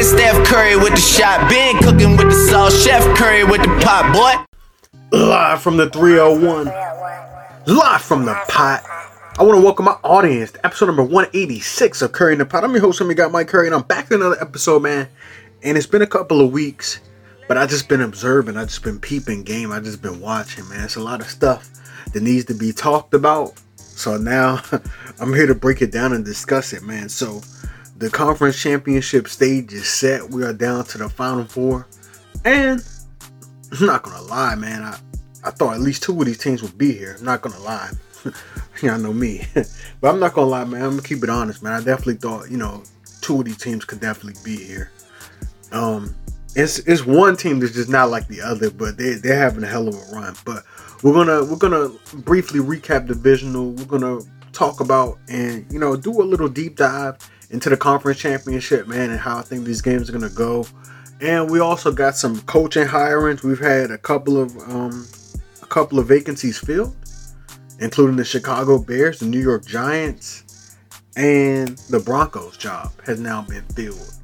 [0.00, 3.68] Been Steph Curry with the shot, been cooking with the sauce, Chef Curry with the
[3.84, 5.18] pot, boy.
[5.18, 6.64] Live from the 301.
[7.66, 8.82] Live from the pot.
[9.38, 12.64] I want to welcome my audience to episode number 186 of Curry in the Pot.
[12.64, 15.06] I'm your host, Somebody Got Mike Curry, and I'm back with another episode, man.
[15.62, 17.00] And it's been a couple of weeks,
[17.46, 18.56] but I just been observing.
[18.56, 19.70] I just been peeping game.
[19.70, 20.82] I just been watching, man.
[20.82, 21.68] It's a lot of stuff
[22.14, 23.52] that needs to be talked about.
[23.76, 24.62] So now
[25.20, 27.10] I'm here to break it down and discuss it, man.
[27.10, 27.42] So
[28.00, 30.30] the conference championship stage is set.
[30.30, 31.86] We are down to the final four.
[32.46, 32.82] And
[33.78, 34.82] I'm not gonna lie, man.
[34.82, 34.98] I,
[35.44, 37.16] I thought at least two of these teams would be here.
[37.18, 37.90] I'm not gonna lie.
[38.82, 39.46] Y'all know me.
[40.00, 40.82] but I'm not gonna lie, man.
[40.82, 41.74] I'm gonna keep it honest, man.
[41.74, 42.82] I definitely thought, you know,
[43.20, 44.90] two of these teams could definitely be here.
[45.70, 46.14] Um
[46.56, 49.66] it's it's one team that's just not like the other, but they they're having a
[49.66, 50.34] hell of a run.
[50.46, 50.64] But
[51.02, 53.72] we're gonna we're gonna briefly recap the divisional.
[53.72, 54.20] We're gonna
[54.52, 57.18] talk about and you know do a little deep dive
[57.50, 60.66] into the conference championship, man, and how I think these games are gonna go.
[61.20, 63.42] And we also got some coaching hirings.
[63.42, 65.06] We've had a couple of um,
[65.62, 66.96] a couple of vacancies filled,
[67.78, 70.76] including the Chicago Bears, the New York Giants,
[71.16, 74.14] and the Broncos job has now been filled.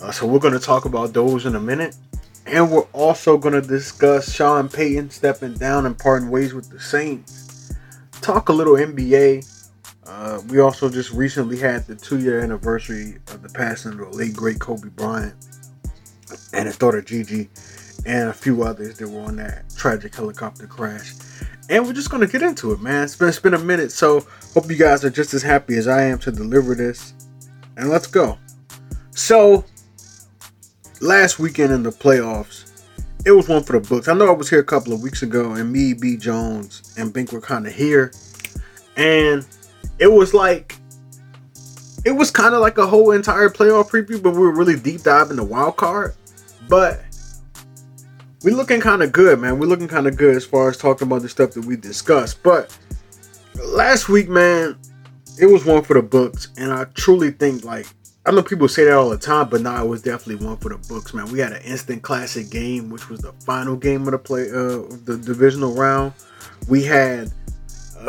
[0.00, 1.96] Uh, so we're to talk about those in a minute.
[2.44, 6.80] And we're also going to discuss Sean Payton stepping down and parting ways with the
[6.80, 7.72] Saints.
[8.20, 9.48] Talk a little NBA.
[10.06, 14.08] Uh, we also just recently had the two year anniversary of the passing of the
[14.08, 15.34] late great Kobe Bryant
[16.52, 17.48] and his daughter Gigi
[18.04, 21.14] and a few others that were on that tragic helicopter crash.
[21.70, 23.04] And we're just gonna get into it, man.
[23.04, 25.86] It's been, it's been a minute, so hope you guys are just as happy as
[25.86, 27.14] I am to deliver this.
[27.76, 28.38] And let's go.
[29.14, 29.64] So,
[31.00, 32.82] last weekend in the playoffs,
[33.24, 34.08] it was one for the books.
[34.08, 36.16] I know I was here a couple of weeks ago, and me, B.
[36.16, 38.12] Jones, and Bink were kind of here,
[38.96, 39.46] and
[40.02, 40.74] it was like
[42.04, 45.02] it was kind of like a whole entire playoff preview, but we were really deep
[45.02, 46.16] diving the wild card.
[46.68, 47.04] But
[48.42, 49.60] we're looking kind of good, man.
[49.60, 52.42] We're looking kind of good as far as talking about the stuff that we discussed.
[52.42, 52.76] But
[53.64, 54.76] last week, man,
[55.40, 57.86] it was one for the books, and I truly think like
[58.26, 60.56] I know people say that all the time, but now nah, it was definitely one
[60.56, 61.30] for the books, man.
[61.30, 64.80] We had an instant classic game, which was the final game of the play uh,
[64.82, 66.12] of the divisional round.
[66.68, 67.32] We had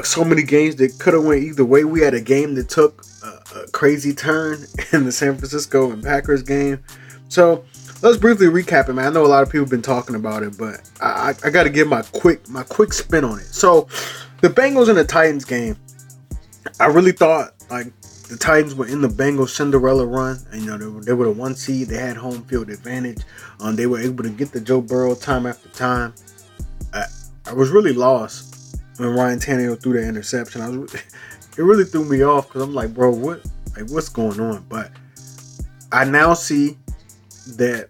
[0.04, 1.84] so many games that could have went either way.
[1.84, 6.04] We had a game that took a, a crazy turn in the San Francisco and
[6.04, 6.84] Packers game.
[7.30, 7.64] So
[8.02, 9.06] let's briefly recap it, man.
[9.06, 11.64] I know a lot of people have been talking about it, but I, I got
[11.64, 13.46] to give my quick my quick spin on it.
[13.46, 13.88] So
[14.42, 15.78] the Bengals and the Titans game,
[16.80, 17.88] I really thought like
[18.34, 20.40] the Titans were in the Bengals Cinderella run.
[20.52, 21.88] And, you know, they were, they were the one seed.
[21.88, 23.22] They had home field advantage.
[23.60, 26.14] Um, they were able to get the Joe Burrow time after time.
[26.94, 27.06] I,
[27.46, 28.53] I was really lost
[28.98, 30.62] when Ryan Tannehill threw that interception.
[30.62, 30.94] I was,
[31.58, 33.42] it really threw me off because I'm like, bro, what,
[33.76, 34.66] like, what's going on?
[34.70, 34.92] But
[35.92, 36.78] I now see
[37.58, 37.90] that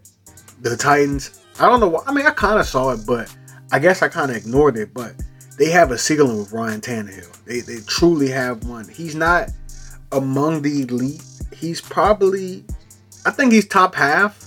[0.61, 1.39] the Titans.
[1.59, 1.89] I don't know.
[1.89, 3.33] Why, I mean, I kind of saw it, but
[3.71, 4.93] I guess I kind of ignored it.
[4.93, 5.13] But
[5.57, 7.43] they have a ceiling with Ryan Tannehill.
[7.45, 8.87] They they truly have one.
[8.87, 9.49] He's not
[10.11, 11.21] among the elite.
[11.53, 12.65] He's probably,
[13.25, 14.39] I think he's top half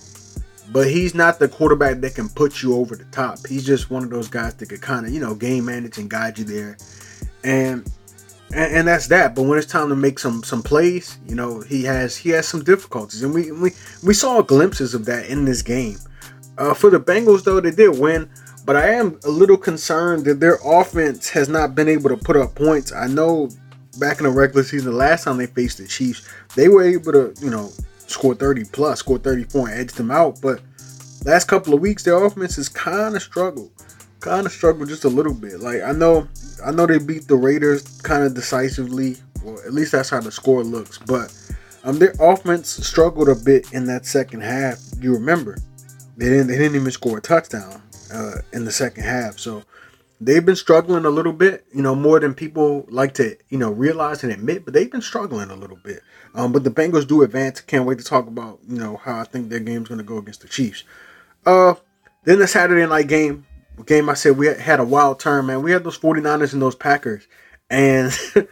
[0.72, 3.38] but he's not the quarterback that can put you over the top.
[3.46, 6.10] He's just one of those guys that could kind of, you know, game manage and
[6.10, 6.76] guide you there.
[7.44, 7.90] And,
[8.52, 9.34] and and, that's that.
[9.34, 12.46] But when it's time to make some some plays, you know, he has he has
[12.46, 13.70] some difficulties, and we we
[14.04, 15.98] we saw glimpses of that in this game.
[16.58, 18.30] Uh, for the Bengals, though, they did win,
[18.64, 22.36] but I am a little concerned that their offense has not been able to put
[22.36, 22.92] up points.
[22.92, 23.50] I know
[23.98, 27.12] back in the regular season, the last time they faced the Chiefs, they were able
[27.12, 27.70] to, you know,
[28.06, 30.40] scored 30 plus, scored 34 and edged them out.
[30.40, 30.60] But
[31.24, 33.70] last couple of weeks, their offense has kind of struggled,
[34.20, 35.60] kind of struggled just a little bit.
[35.60, 36.28] Like I know,
[36.64, 39.16] I know they beat the Raiders kind of decisively.
[39.42, 40.98] Well, at least that's how the score looks.
[40.98, 41.34] But
[41.84, 44.80] um, their offense struggled a bit in that second half.
[45.00, 45.56] You remember,
[46.16, 49.38] they didn't they didn't even score a touchdown uh, in the second half.
[49.38, 49.62] So
[50.20, 53.70] they've been struggling a little bit, you know, more than people like to, you know,
[53.70, 56.02] realize and admit, but they've been struggling a little bit.
[56.34, 57.60] Um, but the Bengals do advance.
[57.60, 60.18] Can't wait to talk about, you know, how I think their game's going to go
[60.18, 60.84] against the Chiefs.
[61.44, 61.74] Uh,
[62.24, 63.46] then the Saturday night game,
[63.86, 65.62] game I said we had a wild turn, man.
[65.62, 67.26] We had those 49ers and those Packers.
[67.70, 68.12] And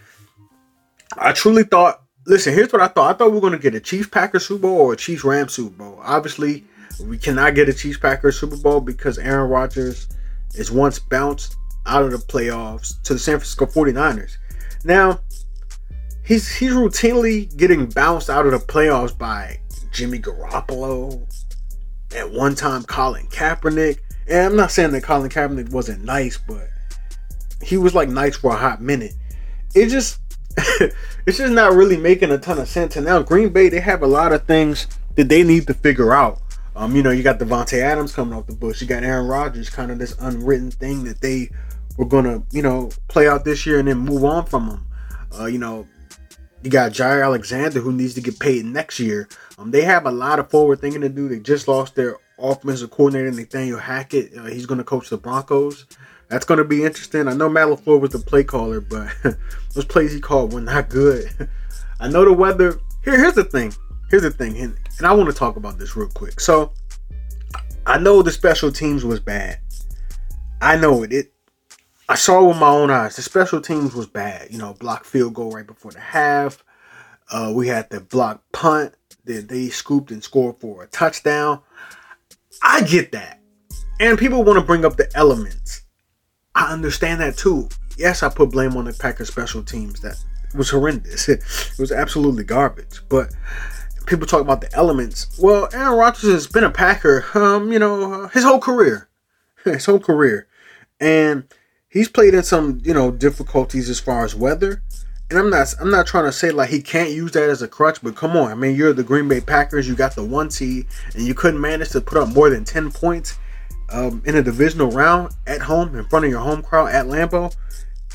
[1.18, 3.14] I truly thought, listen, here's what I thought.
[3.14, 5.24] I thought we were going to get a Chiefs Packers Super Bowl or a Chiefs
[5.24, 5.98] Rams Super Bowl.
[6.02, 6.64] Obviously,
[7.02, 10.08] we cannot get a Chiefs Packers Super Bowl because Aaron Rodgers–
[10.54, 11.56] is once bounced
[11.86, 14.36] out of the playoffs to the San Francisco 49ers.
[14.84, 15.20] Now,
[16.24, 19.58] he's he's routinely getting bounced out of the playoffs by
[19.92, 21.22] Jimmy Garoppolo,
[22.14, 23.98] at one time Colin Kaepernick.
[24.28, 26.68] And I'm not saying that Colin Kaepernick wasn't nice, but
[27.62, 29.14] he was like nice for a hot minute.
[29.74, 30.20] It just
[31.26, 32.96] it's just not really making a ton of sense.
[32.96, 34.86] And now Green Bay, they have a lot of things
[35.16, 36.40] that they need to figure out.
[36.76, 38.80] Um, you know, you got Davante Adams coming off the bush.
[38.80, 41.50] You got Aaron Rodgers, kind of this unwritten thing that they
[41.96, 44.86] were gonna, you know, play out this year and then move on from them.
[45.38, 45.86] Uh, you know,
[46.62, 49.28] you got Jaire Alexander who needs to get paid next year.
[49.58, 51.28] Um, they have a lot of forward thinking to do.
[51.28, 54.36] They just lost their offensive coordinator Nathaniel Hackett.
[54.36, 55.86] Uh, he's to coach the Broncos.
[56.28, 57.28] That's to be interesting.
[57.28, 59.08] I know Matt LaFleur was the play caller, but
[59.74, 61.48] those plays he called were not good.
[62.00, 62.80] I know the weather.
[63.04, 63.72] Here, here's the thing.
[64.10, 66.40] Here's the thing, and, and I want to talk about this real quick.
[66.40, 66.72] So,
[67.86, 69.58] I know the special teams was bad.
[70.60, 71.12] I know it.
[71.12, 71.32] It.
[72.08, 73.16] I saw with my own eyes.
[73.16, 74.48] The special teams was bad.
[74.50, 76.64] You know, block field goal right before the half.
[77.30, 78.94] Uh, we had the block punt
[79.24, 81.60] that they scooped and scored for a touchdown.
[82.62, 83.40] I get that.
[84.00, 85.82] And people want to bring up the elements.
[86.54, 87.68] I understand that too.
[87.96, 90.00] Yes, I put blame on the Packers special teams.
[90.00, 90.16] That
[90.54, 91.28] was horrendous.
[91.28, 93.00] It was absolutely garbage.
[93.08, 93.34] But
[94.06, 95.38] people talk about the elements.
[95.40, 99.08] Well, Aaron Rodgers has been a Packer, um, you know, his whole career,
[99.64, 100.46] his whole career,
[101.00, 101.44] and
[101.88, 104.82] he's played in some, you know, difficulties as far as weather.
[105.30, 107.68] And I'm not, I'm not trying to say like he can't use that as a
[107.68, 110.50] crutch, but come on, I mean, you're the Green Bay Packers, you got the one
[110.50, 113.38] seed, and you couldn't manage to put up more than ten points
[113.90, 117.54] um, in a divisional round at home in front of your home crowd at Lambeau.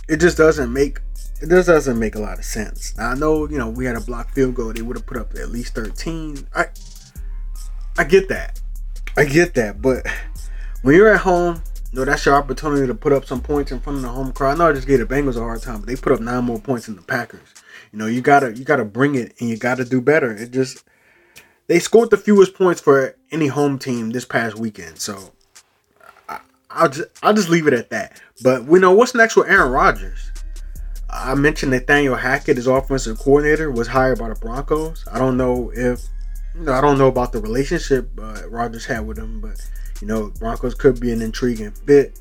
[0.07, 0.99] It just doesn't make
[1.47, 2.95] just doesn't make a lot of sense.
[2.97, 4.73] Now, I know, you know, we had a block field goal.
[4.73, 6.47] They would have put up at least 13.
[6.55, 6.65] I
[7.97, 8.59] I get that.
[9.17, 9.81] I get that.
[9.81, 10.05] But
[10.81, 13.79] when you're at home, you know, that's your opportunity to put up some points in
[13.79, 14.55] front of the home crowd.
[14.55, 16.43] I know I just gave the Bengals a hard time, but they put up nine
[16.43, 17.53] more points than the Packers.
[17.91, 20.31] You know, you gotta you gotta bring it and you gotta do better.
[20.31, 20.83] It just
[21.67, 24.99] they scored the fewest points for any home team this past weekend.
[24.99, 25.31] So
[26.27, 26.39] I,
[26.69, 28.21] I'll just I'll just leave it at that.
[28.43, 30.28] But we know what's next with Aaron Rodgers.
[31.11, 35.03] I mentioned Nathaniel Hackett, his offensive coordinator, was hired by the Broncos.
[35.11, 36.01] I don't know if,
[36.53, 39.59] you know, I don't know about the relationship uh, Rodgers had with him, but
[40.01, 42.19] you know, Broncos could be an intriguing fit.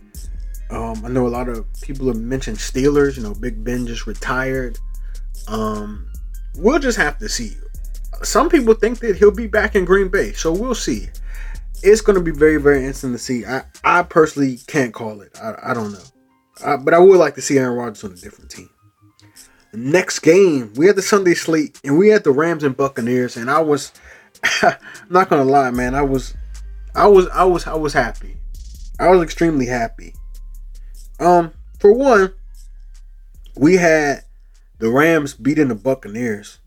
[0.70, 3.16] Um, I know a lot of people have mentioned Steelers.
[3.16, 4.78] You know, Big Ben just retired.
[5.46, 6.10] Um,
[6.56, 7.52] we'll just have to see.
[8.22, 11.08] Some people think that he'll be back in Green Bay, so we'll see.
[11.82, 13.46] It's going to be very, very interesting to see.
[13.46, 15.38] I, I personally can't call it.
[15.40, 16.02] I, I don't know,
[16.66, 18.68] I, but I would like to see Aaron Rodgers on a different team
[19.72, 23.50] next game, we had the Sunday slate and we had the Rams and Buccaneers, and
[23.50, 23.92] I was
[25.10, 25.94] not gonna lie, man.
[25.94, 26.34] I was
[26.94, 28.36] I was I was I was happy.
[28.98, 30.14] I was extremely happy.
[31.20, 32.32] Um, for one,
[33.56, 34.24] we had
[34.78, 36.58] the Rams beating the Buccaneers.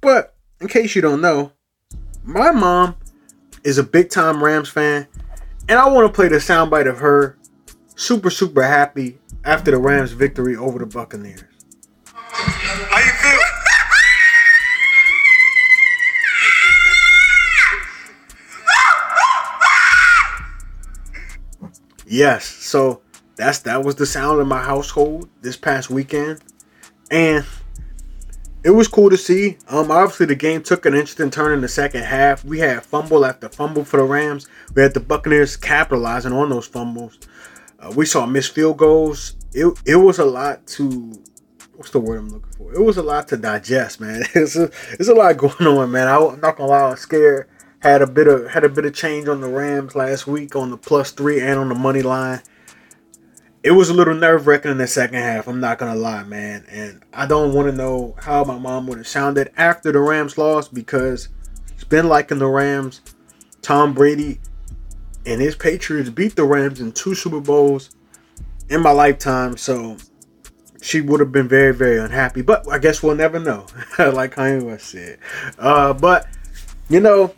[0.00, 1.52] But in case you don't know,
[2.22, 2.96] my mom
[3.64, 5.06] is a big time Rams fan,
[5.68, 7.38] and I want to play the soundbite of her
[7.96, 11.49] super super happy after the Rams victory over the Buccaneers.
[22.10, 23.00] Yes, so
[23.36, 26.40] that's that was the sound of my household this past weekend,
[27.10, 27.44] and
[28.62, 29.56] it was cool to see.
[29.68, 32.44] Um, obviously the game took an interesting turn in the second half.
[32.44, 34.46] We had fumble after fumble for the Rams.
[34.74, 37.18] We had the Buccaneers capitalizing on those fumbles.
[37.78, 39.36] Uh, we saw missed field goals.
[39.52, 41.12] It it was a lot to
[41.76, 42.74] what's the word I'm looking for?
[42.74, 44.22] It was a lot to digest, man.
[44.34, 46.08] It's a, it's a lot going on, man.
[46.08, 47.48] I, am not gonna lie, I was scared.
[47.80, 50.70] Had a bit of had a bit of change on the Rams last week on
[50.70, 52.42] the plus three and on the money line.
[53.62, 55.46] It was a little nerve wracking in the second half.
[55.46, 56.64] I'm not gonna lie, man.
[56.68, 60.36] And I don't want to know how my mom would have sounded after the Rams
[60.36, 61.28] lost because
[61.74, 63.00] he's been liking the Rams.
[63.62, 64.40] Tom Brady
[65.26, 67.90] and his Patriots beat the Rams in two Super Bowls
[68.68, 69.56] in my lifetime.
[69.56, 69.96] So
[70.82, 72.42] she would have been very, very unhappy.
[72.42, 73.66] But I guess we'll never know,
[73.98, 75.18] like Kanye West said.
[75.58, 76.26] Uh, but
[76.88, 77.34] you know,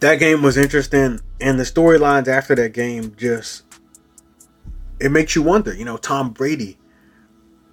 [0.00, 3.64] that game was interesting, and the storylines after that game just
[5.00, 5.74] it makes you wonder.
[5.74, 6.78] You know, Tom Brady,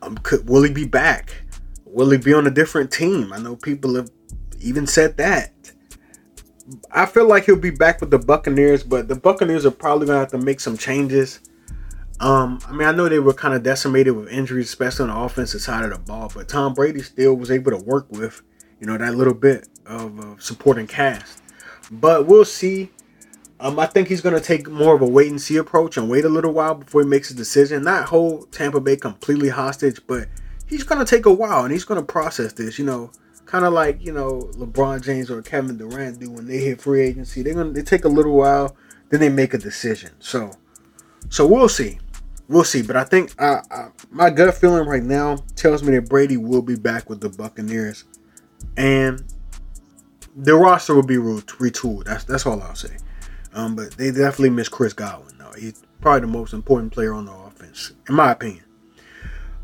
[0.02, 1.44] um, could will he be back?
[1.86, 3.34] Will he be on a different team?
[3.34, 4.10] I know people have
[4.60, 5.54] even said that.
[6.92, 10.20] I feel like he'll be back with the Buccaneers, but the Buccaneers are probably gonna
[10.20, 11.40] have to make some changes
[12.20, 15.22] um, I mean, I know they were kind of decimated with injuries, especially on the
[15.24, 18.42] offensive side of the ball, but Tom Brady still was able to work with,
[18.80, 21.42] you know, that little bit of uh, supporting cast.
[21.91, 22.91] But we'll see.
[23.60, 26.10] Um, I think he's going to take more of a wait and see approach and
[26.10, 27.84] wait a little while before he makes a decision.
[27.84, 30.27] Not hold Tampa Bay completely hostage, but
[30.67, 32.77] he's going to take a while and he's going to process this.
[32.77, 33.12] You know,
[33.46, 37.01] kind of like you know LeBron James or Kevin Durant do when they hit free
[37.01, 37.41] agency.
[37.41, 38.75] They're going to they take a little while,
[39.10, 40.12] then they make a decision.
[40.20, 40.51] So,
[41.29, 41.98] so we'll see
[42.48, 42.82] we'll see.
[42.82, 46.62] But I think uh, uh, my gut feeling right now tells me that Brady will
[46.62, 48.06] be back with the Buccaneers,
[48.75, 49.24] and
[50.38, 52.06] the roster will be retooled.
[52.06, 52.96] That's that's all I'll say.
[53.53, 55.38] Um, but they definitely miss Chris Godwin.
[55.38, 58.63] Though he's probably the most important player on the offense, in my opinion.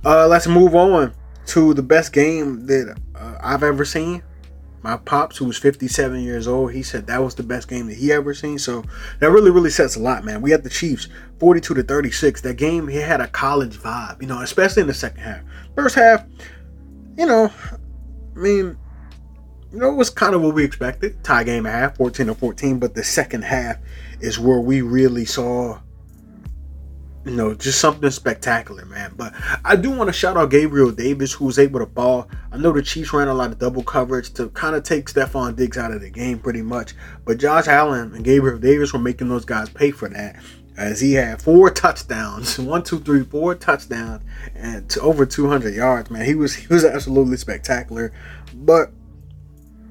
[0.04, 1.14] Uh, let's move on
[1.46, 4.24] to the best game that uh, I've ever seen.
[4.82, 7.94] My pops, who was 57 years old, he said that was the best game that
[7.94, 8.60] he ever seen.
[8.60, 8.84] So
[9.20, 10.42] that really, really sets a lot, man.
[10.42, 11.08] We had the Chiefs
[11.40, 12.42] 42 to 36.
[12.42, 15.42] That game, he had a college vibe, you know, especially in the second half.
[15.76, 16.26] First half,
[17.18, 17.50] you know,
[18.36, 18.78] I mean,
[19.74, 21.24] you know, it was kind of what we expected.
[21.24, 22.80] Tie game at half, 14 to 14.
[22.80, 23.78] But the second half
[24.22, 25.80] is where we really saw
[27.26, 29.14] you know, just something spectacular, man.
[29.16, 32.28] But I do want to shout out Gabriel Davis, who was able to ball.
[32.52, 35.56] I know the Chiefs ran a lot of double coverage to kind of take Stefon
[35.56, 36.94] Diggs out of the game pretty much.
[37.26, 40.44] But Josh Allen and Gabriel Davis were making those guys pay for that.
[40.76, 44.24] As he had four touchdowns, one, two, three, four touchdowns,
[44.56, 46.26] and to over 200 yards, man.
[46.26, 48.12] He was he was absolutely spectacular.
[48.54, 48.92] But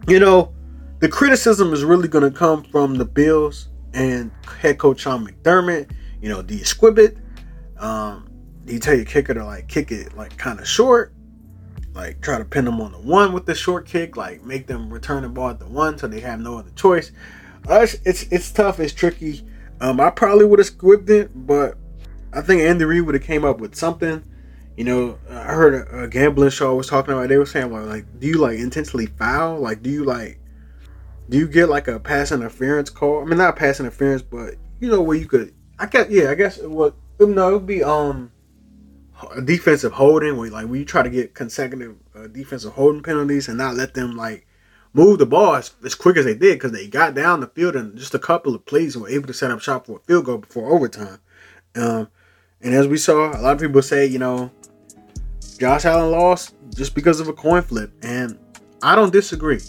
[0.08, 0.52] you know,
[0.98, 4.30] the criticism is really going to come from the Bills and
[4.60, 5.90] head coach Sean McDermott.
[6.20, 7.16] You know, do you squib it?
[7.78, 8.28] Um,
[8.66, 11.12] you tell your kicker to like kick it like kind of short,
[11.94, 14.92] like try to pin them on the one with the short kick, like make them
[14.92, 17.10] return the ball at the one so they have no other choice.
[17.68, 19.44] Uh, it's, it's it's tough, it's tricky.
[19.80, 21.76] Um, I probably would have squibbed it, but
[22.32, 24.22] I think Andy Reid would have came up with something.
[24.76, 27.28] You know, I heard a, a gambling show was talking about.
[27.28, 29.58] They were saying like, like, do you like intentionally foul?
[29.58, 30.38] Like, do you like,
[31.28, 33.22] do you get like a pass interference call?
[33.22, 35.54] I mean, not pass interference, but you know where you could.
[35.78, 38.32] I guess yeah, I guess what no, it would be um
[39.34, 43.58] a defensive holding where like we try to get consecutive uh, defensive holding penalties and
[43.58, 44.46] not let them like
[44.92, 47.76] move the ball as, as quick as they did because they got down the field
[47.76, 50.00] and just a couple of plays and were able to set up shop for a
[50.00, 51.18] field goal before overtime.
[51.74, 52.08] Um,
[52.60, 54.50] and as we saw, a lot of people say, you know,
[55.62, 58.36] Josh Allen lost just because of a coin flip, and
[58.82, 59.60] I don't disagree.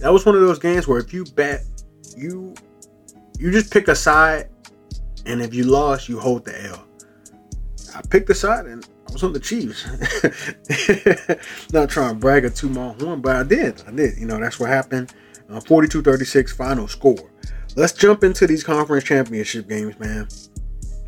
[0.00, 1.62] That was one of those games where if you bet,
[2.16, 2.52] you
[3.38, 4.48] you just pick a side,
[5.24, 6.84] and if you lost, you hold the L.
[7.94, 9.84] I picked a side and I was on the Chiefs.
[11.72, 13.84] Not trying to brag or toot my horn, but I did.
[13.86, 14.18] I did.
[14.18, 15.14] You know, that's what happened.
[15.48, 17.30] Uh, 42-36 final score.
[17.76, 20.26] Let's jump into these conference championship games, man.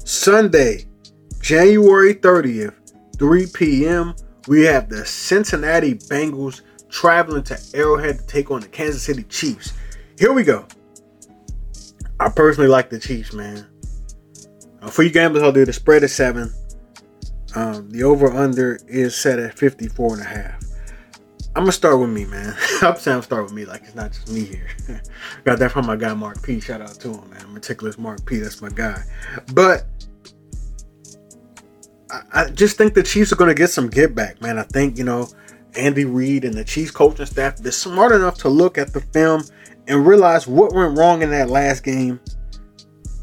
[0.05, 0.85] Sunday,
[1.41, 2.75] January 30th,
[3.19, 4.15] 3 p.m.,
[4.47, 9.73] we have the Cincinnati Bengals traveling to Arrowhead to take on the Kansas City Chiefs.
[10.19, 10.67] Here we go.
[12.21, 13.67] I personally like the Chiefs, man.
[14.81, 16.53] Uh, for you gamblers out there, the spread is seven.
[17.55, 20.65] Um, the over under is set at 54 and a half.
[21.57, 22.55] I'm gonna start with me, man.
[22.83, 24.69] I'm saying start with me, like it's not just me here.
[25.45, 26.61] Got that from my guy Mark P.
[26.61, 27.53] Shout out to him, man.
[27.53, 28.37] Meticulous Mark P.
[28.37, 29.03] That's my guy.
[29.55, 29.87] But
[32.11, 34.59] I, I just think the Chiefs are gonna get some get back, man.
[34.59, 35.29] I think you know
[35.77, 39.43] Andy Reid and the Chiefs coaching staff they're smart enough to look at the film
[39.87, 42.21] and realize what went wrong in that last game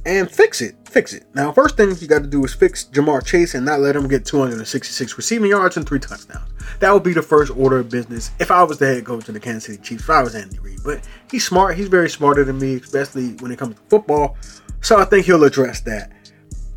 [0.05, 0.75] and fix it.
[0.87, 1.25] Fix it.
[1.33, 4.07] Now, first thing you got to do is fix Ja'Marr Chase and not let him
[4.07, 6.49] get 266 receiving yards and three touchdowns.
[6.79, 9.33] That would be the first order of business if I was the head coach of
[9.33, 10.79] the Kansas City Chiefs, if I was Andy Reid.
[10.85, 11.75] But he's smart.
[11.75, 14.37] He's very smarter than me, especially when it comes to football.
[14.81, 16.11] So I think he'll address that.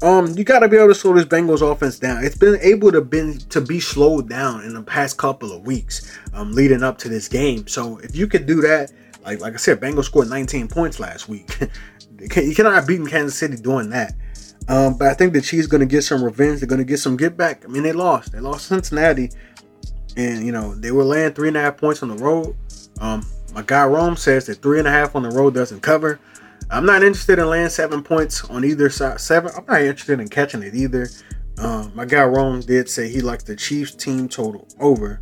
[0.01, 2.25] Um, you got to be able to slow this Bengals offense down.
[2.25, 6.17] It's been able to been to be slowed down in the past couple of weeks,
[6.35, 7.67] um, leading up to this game.
[7.67, 8.93] So if you could do that,
[9.25, 11.59] like like I said, Bengals scored 19 points last week.
[12.21, 14.15] you cannot beat Kansas City doing that.
[14.69, 16.61] Um, but I think the Chiefs going to get some revenge.
[16.61, 17.65] They're going to get some get back.
[17.65, 18.33] I mean, they lost.
[18.33, 19.31] They lost Cincinnati,
[20.17, 22.55] and you know they were laying three and a half points on the road.
[23.01, 26.21] Um, my guy Rome says that three and a half on the road doesn't cover.
[26.71, 29.21] I'm not interested in laying seven points on either side.
[29.21, 29.51] Seven.
[29.57, 31.09] I'm not interested in catching it either.
[31.59, 35.19] Um, my guy Rome did say he liked the Chiefs team total over,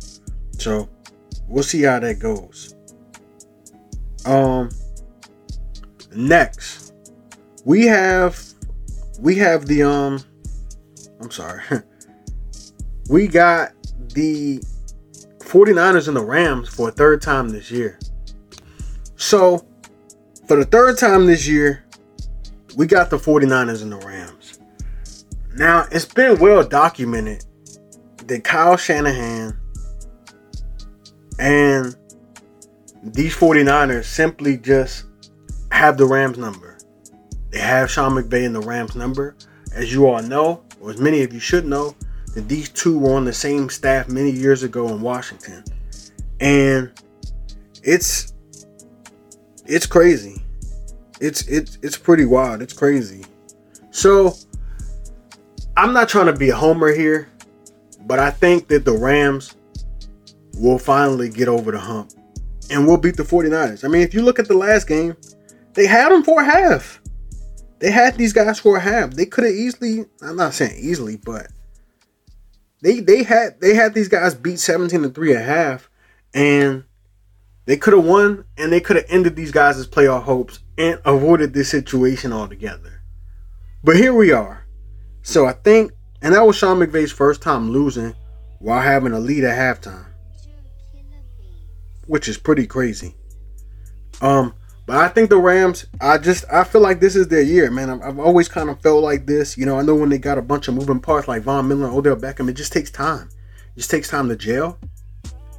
[0.57, 0.87] so
[1.47, 2.75] we'll see how that goes.
[4.25, 4.69] Um,
[6.13, 6.87] next
[7.67, 8.41] we have
[9.19, 10.23] we have the um
[11.19, 11.63] I'm sorry.
[13.09, 13.73] we got
[14.13, 14.59] the
[15.39, 17.99] 49ers and the Rams for a third time this year.
[19.17, 19.66] So,
[20.47, 21.83] for the third time this year,
[22.75, 24.59] we got the 49ers and the Rams.
[25.55, 27.43] Now, it's been well documented
[28.25, 29.57] that Kyle Shanahan
[31.39, 31.95] and
[33.03, 35.05] these 49ers simply just
[35.71, 36.77] have the Rams number.
[37.49, 39.35] They have Sean McVay in the Rams number.
[39.73, 41.95] As you all know, or as many of you should know,
[42.33, 45.63] that these two were on the same staff many years ago in Washington.
[46.39, 46.91] And
[47.83, 48.33] it's
[49.67, 50.36] it's crazy.
[51.19, 52.61] It's it's it's pretty wild.
[52.61, 53.25] It's crazy.
[53.91, 54.35] So
[55.75, 57.29] I'm not trying to be a homer here,
[58.05, 59.55] but I think that the Rams
[60.59, 62.11] will finally get over the hump
[62.69, 63.83] and we'll beat the 49ers.
[63.83, 65.15] I mean, if you look at the last game,
[65.73, 67.01] they had them for a half.
[67.79, 69.11] They had these guys for a half.
[69.11, 71.47] They could have easily, I'm not saying easily, but
[72.81, 75.89] they they had they had these guys beat 17 to 3 a half
[76.33, 76.83] and
[77.65, 81.53] they could have won and they could have ended these guys' playoff hopes and avoided
[81.53, 83.01] this situation altogether.
[83.83, 84.65] But here we are.
[85.21, 85.91] So I think
[86.21, 88.15] and that was Sean McVay's first time losing
[88.59, 90.05] while having a lead at halftime.
[92.07, 93.15] Which is pretty crazy.
[94.21, 94.53] Um,
[94.85, 97.89] but I think the Rams, I just I feel like this is their year, man.
[97.89, 99.57] I've, I've always kind of felt like this.
[99.57, 101.89] You know, I know when they got a bunch of moving parts like Von Miller,
[101.89, 103.29] Odell Beckham, it just takes time.
[103.75, 104.79] It just takes time to jail.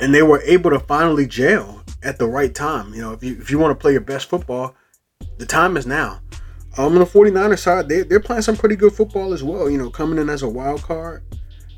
[0.01, 2.95] And they were able to finally jail at the right time.
[2.95, 4.75] You know, if you if you want to play your best football,
[5.39, 6.21] the time is now.
[6.77, 9.71] Um, on the 49ers side, they, they're playing some pretty good football as well.
[9.71, 11.23] You know, coming in as a wild card,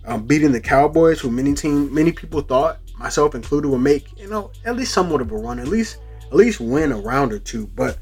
[0.04, 4.28] um, beating the Cowboys, who many team, many people thought, myself included, would make you
[4.28, 7.38] know at least somewhat of a run, at least at least win a round or
[7.38, 7.66] two.
[7.68, 7.98] But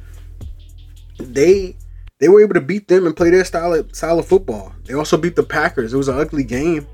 [1.18, 1.76] they
[2.18, 4.73] they were able to beat them and play their style of, style of football.
[4.85, 5.92] They also beat the Packers.
[5.92, 6.87] It was an ugly game.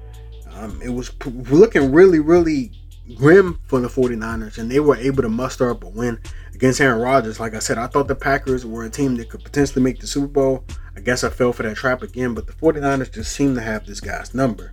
[0.55, 2.73] Um, it was p- looking really, really
[3.17, 6.19] grim for the 49ers, and they were able to muster up a win
[6.55, 7.41] against Aaron Rodgers.
[7.41, 10.07] Like I said, I thought the Packers were a team that could potentially make the
[10.07, 10.65] Super Bowl.
[10.97, 13.87] I guess I fell for that trap again, but the 49ers just seem to have
[13.87, 14.73] this guy's number.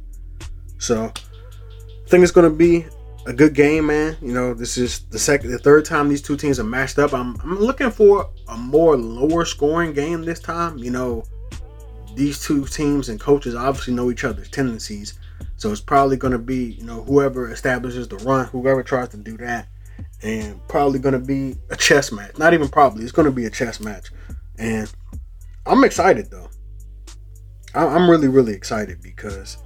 [0.77, 2.85] So I think it's going to be
[3.25, 4.17] a good game, man.
[4.21, 7.13] You know, this is the second, the third time these two teams are matched up.
[7.13, 10.77] I'm, I'm looking for a more lower scoring game this time.
[10.77, 11.23] You know,
[12.15, 15.19] these two teams and coaches obviously know each other's tendencies.
[15.62, 19.18] So it's probably going to be, you know, whoever establishes the run, whoever tries to
[19.18, 19.68] do that,
[20.24, 22.36] and probably going to be a chess match.
[22.39, 24.10] Not even probably, it's going to be a chess match.
[24.58, 24.91] And
[25.68, 26.50] I'm excited though.
[27.75, 29.60] I'm really, really excited because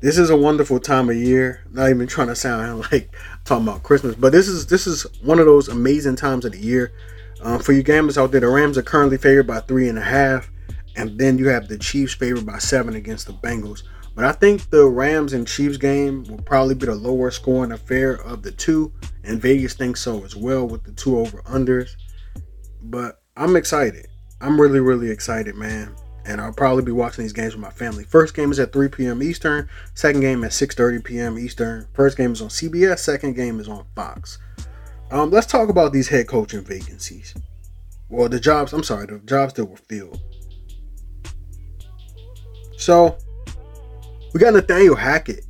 [0.00, 1.64] this is a wonderful time of year.
[1.68, 3.12] Not even trying to sound like
[3.44, 6.60] talking about Christmas, but this is this is one of those amazing times of the
[6.60, 6.92] year.
[7.42, 10.02] Um, for you gamblers out there, the Rams are currently favored by three and a
[10.02, 10.48] half,
[10.94, 13.82] and then you have the Chiefs favored by seven against the Bengals.
[14.14, 18.12] But I think the Rams and Chiefs game will probably be the lower scoring affair
[18.12, 18.92] of the two,
[19.24, 21.96] and Vegas thinks so as well with the two over unders.
[22.80, 24.06] But I'm excited.
[24.40, 25.96] I'm really, really excited, man.
[26.26, 28.04] And I'll probably be watching these games with my family.
[28.04, 29.22] First game is at 3 p.m.
[29.22, 29.68] Eastern.
[29.94, 31.38] Second game at 6:30 p.m.
[31.38, 31.86] Eastern.
[31.92, 33.00] First game is on CBS.
[33.00, 34.38] Second game is on Fox.
[35.10, 37.34] Um, let's talk about these head coaching vacancies.
[38.08, 38.72] Well, the jobs.
[38.72, 40.20] I'm sorry, the jobs that were filled.
[42.78, 43.18] So
[44.34, 45.46] we got Nathaniel Hackett,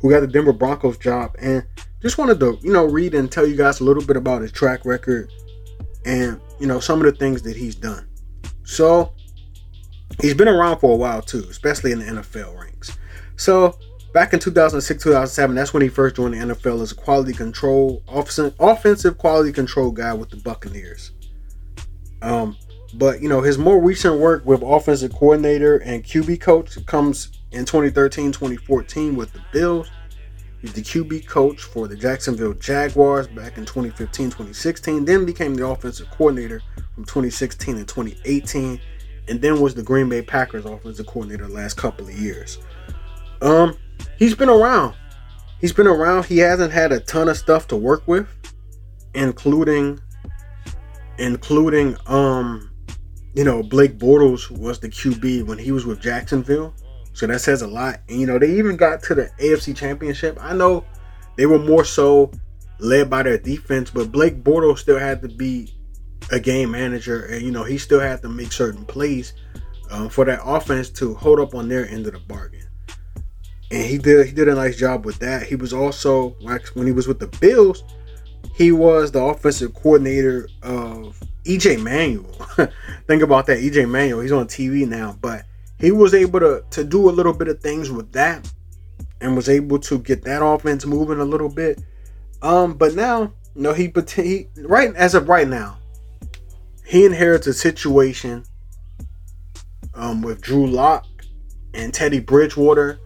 [0.00, 1.64] who got the Denver Broncos job, and
[2.02, 4.52] just wanted to, you know, read and tell you guys a little bit about his
[4.52, 5.32] track record
[6.04, 8.06] and, you know, some of the things that he's done.
[8.62, 9.14] So,
[10.20, 12.96] he's been around for a while too, especially in the NFL ranks.
[13.36, 13.78] So,
[14.12, 18.02] back in 2006, 2007, that's when he first joined the NFL as a quality control,
[18.08, 21.12] offensive quality control guy with the Buccaneers.
[22.20, 22.58] Um,
[22.92, 27.64] but you know, his more recent work with offensive coordinator and QB coach comes in
[27.64, 29.90] 2013 2014 with the Bills.
[30.60, 35.66] He's the QB coach for the Jacksonville Jaguars back in 2015 2016, then became the
[35.66, 36.60] offensive coordinator
[36.94, 38.80] from 2016 and 2018,
[39.28, 42.58] and then was the Green Bay Packers offensive coordinator the last couple of years.
[43.40, 43.76] Um,
[44.18, 44.94] he's been around.
[45.60, 46.26] He's been around.
[46.26, 48.28] He hasn't had a ton of stuff to work with,
[49.14, 50.00] including
[51.18, 52.70] including um
[53.34, 56.74] you know Blake Bortles was the QB when he was with Jacksonville
[57.12, 58.00] so that says a lot.
[58.08, 60.38] And you know, they even got to the AFC Championship.
[60.40, 60.84] I know
[61.36, 62.30] they were more so
[62.78, 65.74] led by their defense, but Blake Bortles still had to be
[66.30, 69.32] a game manager, and you know, he still had to make certain plays
[69.90, 72.66] um, for that offense to hold up on their end of the bargain.
[73.72, 75.44] And he did he did a nice job with that.
[75.44, 77.84] He was also like when he was with the Bills,
[78.54, 82.30] he was the offensive coordinator of EJ Manuel.
[83.06, 84.20] Think about that, EJ Manuel.
[84.20, 85.44] He's on TV now, but
[85.80, 88.50] he was able to to do a little bit of things with that
[89.20, 91.82] and was able to get that offense moving a little bit.
[92.42, 95.78] Um, but now, you know, he, he right as of right now,
[96.84, 98.44] he inherits a situation
[99.94, 101.06] um, with Drew Lock
[101.74, 102.98] and Teddy Bridgewater.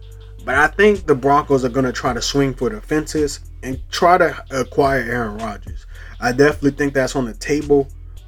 [0.43, 3.81] But I think the Broncos are going to try to swing for the fences and
[3.89, 5.87] try to acquire Aaron Rodgers.
[6.19, 7.87] I definitely think that's on the table.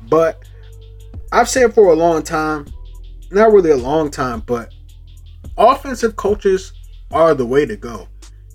[0.09, 0.43] But
[1.31, 2.65] I've said for a long time,
[3.31, 4.73] not really a long time, but
[5.57, 6.73] offensive coaches
[7.11, 8.07] are the way to go.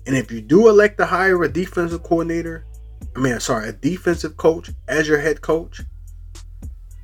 [0.05, 2.65] And if you do elect to hire a defensive coordinator,
[3.15, 5.81] I mean, sorry, a defensive coach as your head coach,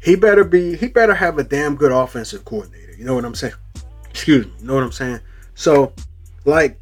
[0.01, 2.93] he better be, he better have a damn good offensive coordinator.
[2.97, 3.53] You know what I'm saying?
[4.09, 4.53] Excuse me.
[4.59, 5.19] You know what I'm saying?
[5.55, 5.93] So,
[6.45, 6.79] like,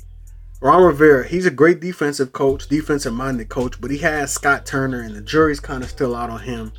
[0.59, 5.01] Ron Rivera, he's a great defensive coach, defensive minded coach, but he has Scott Turner,
[5.01, 6.71] and the jury's kind of still out on him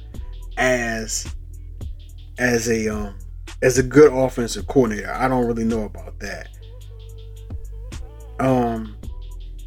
[0.57, 1.33] as
[2.39, 3.15] as a um
[3.63, 5.13] as a good offensive coordinator.
[5.13, 6.49] I don't really know about that.
[8.39, 8.97] Um,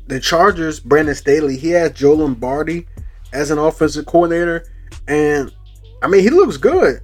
[0.07, 2.87] the Chargers, Brandon Staley, he has Joe Lombardi
[3.33, 4.65] as an offensive coordinator,
[5.07, 5.51] and
[6.01, 7.01] I mean he looks good.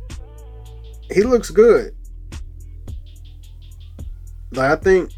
[1.11, 1.95] He looks good.
[4.51, 5.11] Like I think,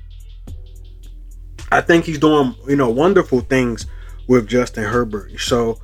[1.72, 3.86] I think he's doing you know wonderful things
[4.28, 5.40] with Justin Herbert.
[5.40, 5.80] So,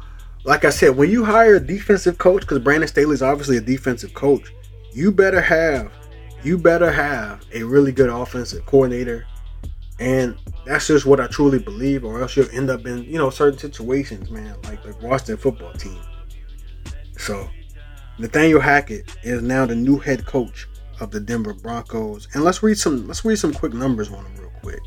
[0.45, 3.61] like I said, when you hire a defensive coach, because Brandon Staley is obviously a
[3.61, 4.51] defensive coach,
[4.95, 5.91] you better have
[6.43, 9.25] you better have a really good offensive coordinator
[9.99, 13.29] and that's just what I truly believe, or else you'll end up in, you know,
[13.29, 16.01] certain situations, man, like the Washington football team.
[17.17, 17.47] So
[18.19, 20.67] Nathaniel Hackett is now the new head coach
[20.99, 22.27] of the Denver Broncos.
[22.33, 24.81] And let's read some let's read some quick numbers on him real quick.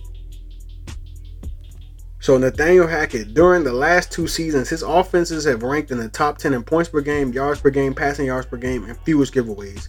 [2.20, 6.38] So Nathaniel Hackett, during the last two seasons, his offenses have ranked in the top
[6.38, 9.88] 10 in points per game, yards per game, passing yards per game, and fewest giveaways.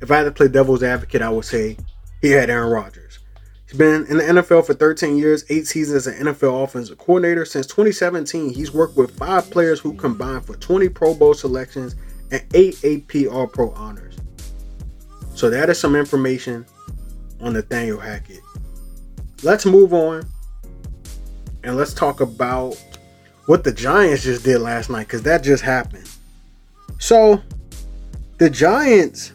[0.00, 1.76] If I had to play devil's advocate, I would say
[2.20, 3.20] he had Aaron Rodgers.
[3.66, 7.44] He's been in the NFL for 13 years, eight seasons as an NFL offensive coordinator.
[7.44, 11.94] Since 2017, he's worked with five players who combined for 20 Pro Bowl selections
[12.32, 14.16] and eight AP All Pro honors.
[15.34, 16.66] So that is some information
[17.40, 18.40] on Nathaniel Hackett.
[19.44, 20.24] Let's move on
[21.62, 22.82] and let's talk about
[23.46, 26.08] what the Giants just did last night because that just happened.
[26.98, 27.42] So
[28.38, 29.32] the Giants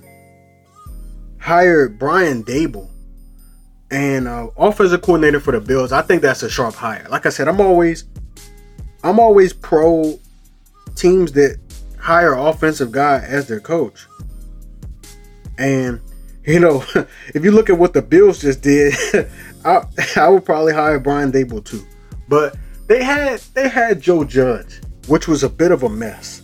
[1.39, 2.89] hired Brian Daboll
[3.91, 5.91] and uh, offensive coordinator for the Bills.
[5.91, 7.05] I think that's a sharp hire.
[7.09, 8.05] Like I said, I'm always,
[9.03, 10.19] I'm always pro
[10.95, 11.59] teams that
[11.99, 14.07] hire offensive guy as their coach.
[15.57, 16.01] And
[16.45, 16.83] you know,
[17.33, 18.93] if you look at what the Bills just did,
[19.65, 19.83] I,
[20.15, 21.85] I would probably hire Brian Daboll too.
[22.27, 22.55] But
[22.88, 26.41] they had they had Joe Judge, which was a bit of a mess,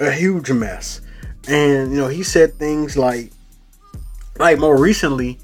[0.00, 1.00] a huge mess.
[1.48, 3.32] And you know, he said things like,
[4.38, 5.38] like more recently,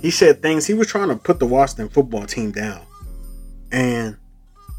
[0.00, 0.66] he said things.
[0.66, 2.82] He was trying to put the Washington football team down,
[3.72, 4.16] and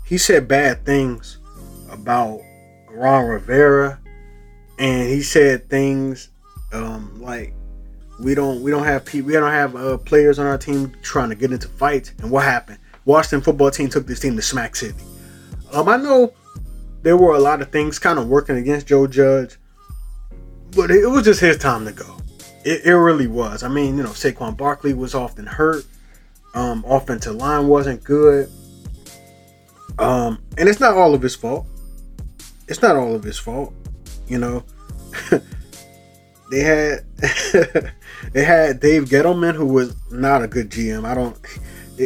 [0.06, 1.38] he said bad things
[1.90, 2.42] about
[2.90, 4.00] Ron Rivera,
[4.80, 6.30] and he said things
[6.74, 7.54] um, like
[8.20, 11.30] we don't we don't have people we don't have uh, players on our team trying
[11.30, 12.14] to get into fights.
[12.20, 12.80] And what happened?
[13.06, 15.04] Washington football team took this team to Smack City.
[15.74, 16.34] Um, I know
[17.02, 19.58] there were a lot of things kind of working against Joe Judge,
[20.76, 22.18] but it was just his time to go.
[22.64, 23.64] It, it really was.
[23.64, 25.86] I mean, you know, Saquon Barkley was often hurt.
[26.54, 28.52] Um, offensive line wasn't good.
[29.98, 31.66] Um, and it's not all of his fault.
[32.68, 33.74] It's not all of his fault.
[34.28, 34.64] You know,
[36.52, 37.06] they had
[38.34, 41.06] they had Dave Gettleman, who was not a good GM.
[41.06, 41.38] I don't.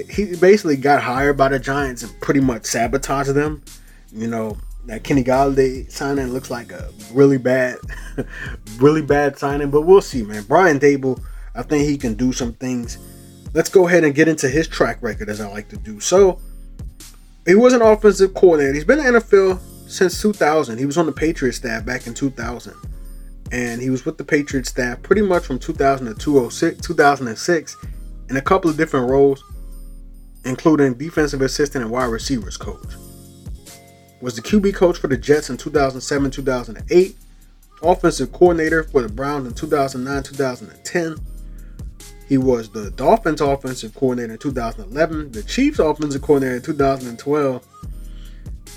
[0.10, 3.63] He basically got hired by the Giants and pretty much sabotaged them.
[4.12, 7.77] You know, that Kenny Golladay signing looks like a really bad,
[8.77, 10.43] really bad signing, but we'll see, man.
[10.43, 11.21] Brian Daboll,
[11.55, 12.97] I think he can do some things.
[13.53, 15.99] Let's go ahead and get into his track record as I like to do.
[15.99, 16.39] So,
[17.45, 18.73] he was an offensive coordinator.
[18.73, 20.77] He's been in the NFL since 2000.
[20.77, 22.73] He was on the Patriots staff back in 2000.
[23.51, 27.77] And he was with the Patriots staff pretty much from 2000 to 2006, 2006
[28.29, 29.43] in a couple of different roles,
[30.45, 32.93] including defensive assistant and wide receivers coach
[34.21, 37.15] was the QB coach for the Jets in 2007 2008,
[37.84, 41.15] offensive coordinator for the Browns in 2009 2010.
[42.27, 47.67] He was the Dolphins offensive coordinator in 2011, the Chiefs offensive coordinator in 2012,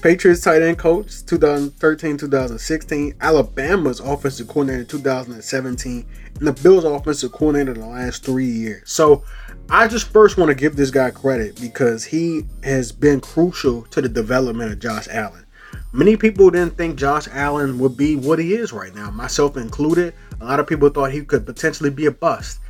[0.03, 6.07] Patriots tight end coach 2013 2016, Alabama's offensive coordinator in 2017,
[6.39, 8.83] and the Bills offensive coordinator the last three years.
[8.93, 9.25] So
[9.71, 14.01] I just first want to give this guy credit because he has been crucial to
[14.01, 15.45] the development of Josh Allen.
[15.93, 20.15] Many people didn't think Josh Allen would be what he is right now, myself included.
[20.41, 22.61] A lot of people thought he could potentially be a bust.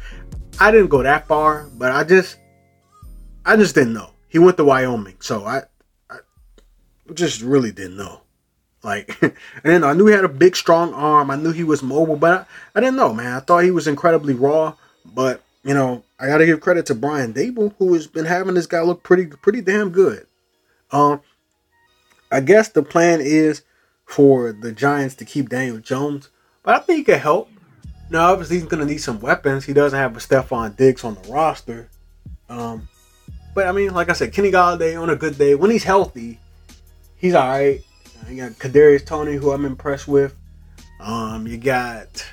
[0.58, 2.38] I didn't go that far, but I just
[3.46, 4.10] I just didn't know.
[4.28, 5.62] He went to Wyoming, so I,
[6.10, 6.18] I
[7.14, 8.22] just really didn't know.
[8.82, 11.30] Like, and then I knew he had a big, strong arm.
[11.30, 12.40] I knew he was mobile, but
[12.74, 13.36] I, I didn't know, man.
[13.36, 16.94] I thought he was incredibly raw, but you know, I got to give credit to
[16.94, 20.26] Brian Daboll, who has been having this guy look pretty, pretty damn good.
[20.90, 21.20] Um,
[22.30, 23.62] I guess the plan is
[24.04, 26.30] for the Giants to keep Daniel Jones,
[26.62, 27.50] but I think he could help.
[28.10, 29.64] Now, obviously, he's going to need some weapons.
[29.64, 31.90] He doesn't have a Stefon Diggs on the roster.
[32.48, 32.88] Um,
[33.54, 36.40] but I mean, like I said, Kenny Golladay on a good day when he's healthy,
[37.16, 37.80] he's all right.
[38.28, 40.34] You got Kadarius Toney, who I'm impressed with.
[41.00, 42.26] Um, you got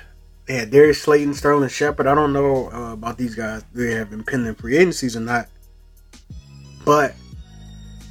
[0.48, 2.06] yeah, Darius Slayton, Sterling Shepard.
[2.06, 3.64] I don't know uh, about these guys.
[3.74, 5.48] They have impending free agencies or not.
[6.84, 7.14] But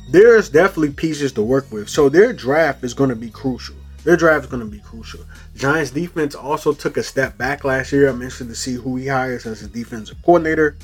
[0.09, 1.89] there's definitely pieces to work with.
[1.89, 3.75] So their draft is going to be crucial.
[4.03, 5.21] Their draft is going to be crucial.
[5.55, 8.07] Giants defense also took a step back last year.
[8.07, 10.77] I'm interested to see who he hires as his defensive coordinator.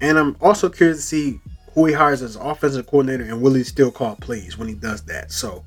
[0.00, 1.40] And I'm also curious to see
[1.74, 5.02] who he hires as offensive coordinator and will he still call plays when he does
[5.02, 5.30] that.
[5.30, 5.62] So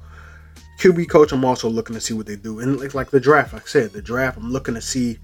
[0.79, 2.59] QB coach, I'm also looking to see what they do.
[2.59, 5.19] And like, like the draft, like I said, the draft, I'm looking to see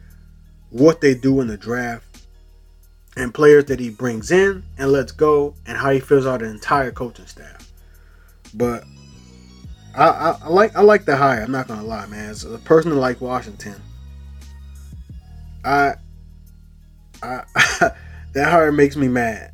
[0.69, 2.03] what they do in the draft
[3.15, 6.47] and players that he brings in and lets go and how he fills out the
[6.47, 7.71] entire coaching staff.
[8.53, 8.83] But
[9.95, 11.41] I, I, I, like I like the hire.
[11.41, 12.29] I'm not gonna lie, man.
[12.29, 13.81] As a person like Washington,
[15.63, 15.93] I,
[17.23, 17.43] I
[18.33, 19.53] that hire makes me mad.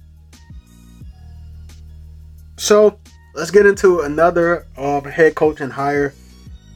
[2.57, 2.99] So
[3.33, 6.13] let's get into another uh, head coach and hire,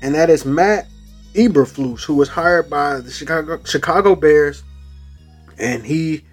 [0.01, 0.87] and that is Matt
[1.33, 4.63] Eberflus, who was hired by the Chicago Chicago Bears,
[5.57, 6.23] and he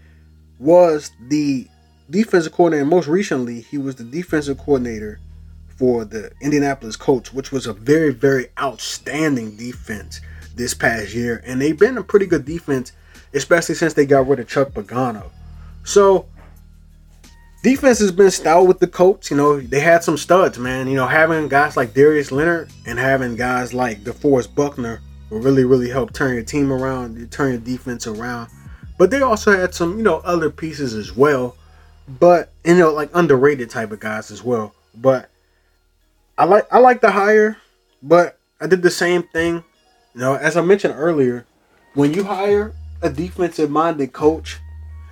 [0.58, 1.66] was the
[2.10, 2.84] defensive coordinator.
[2.86, 5.18] Most recently, he was the defensive coordinator
[5.76, 10.20] for the Indianapolis Colts, which was a very, very outstanding defense
[10.54, 11.42] this past year.
[11.44, 12.92] And they've been a pretty good defense,
[13.34, 15.30] especially since they got rid of Chuck Pagano.
[15.84, 16.26] So
[17.62, 19.30] defense has been stout with the Colts.
[19.30, 20.88] You know, they had some studs, man.
[20.88, 25.64] You know, having guys like Darius Leonard and having guys like DeForest Buckner will really,
[25.64, 28.50] really help turn your team around, turn your defense around.
[28.98, 31.56] But they also had some, you know, other pieces as well.
[32.20, 34.74] But you know, like underrated type of guys as well.
[34.94, 35.30] But
[36.36, 37.56] I like I like the hire,
[38.02, 39.64] but I did the same thing.
[40.14, 41.46] You know, as I mentioned earlier,
[41.94, 44.58] when you hire a defensive minded coach,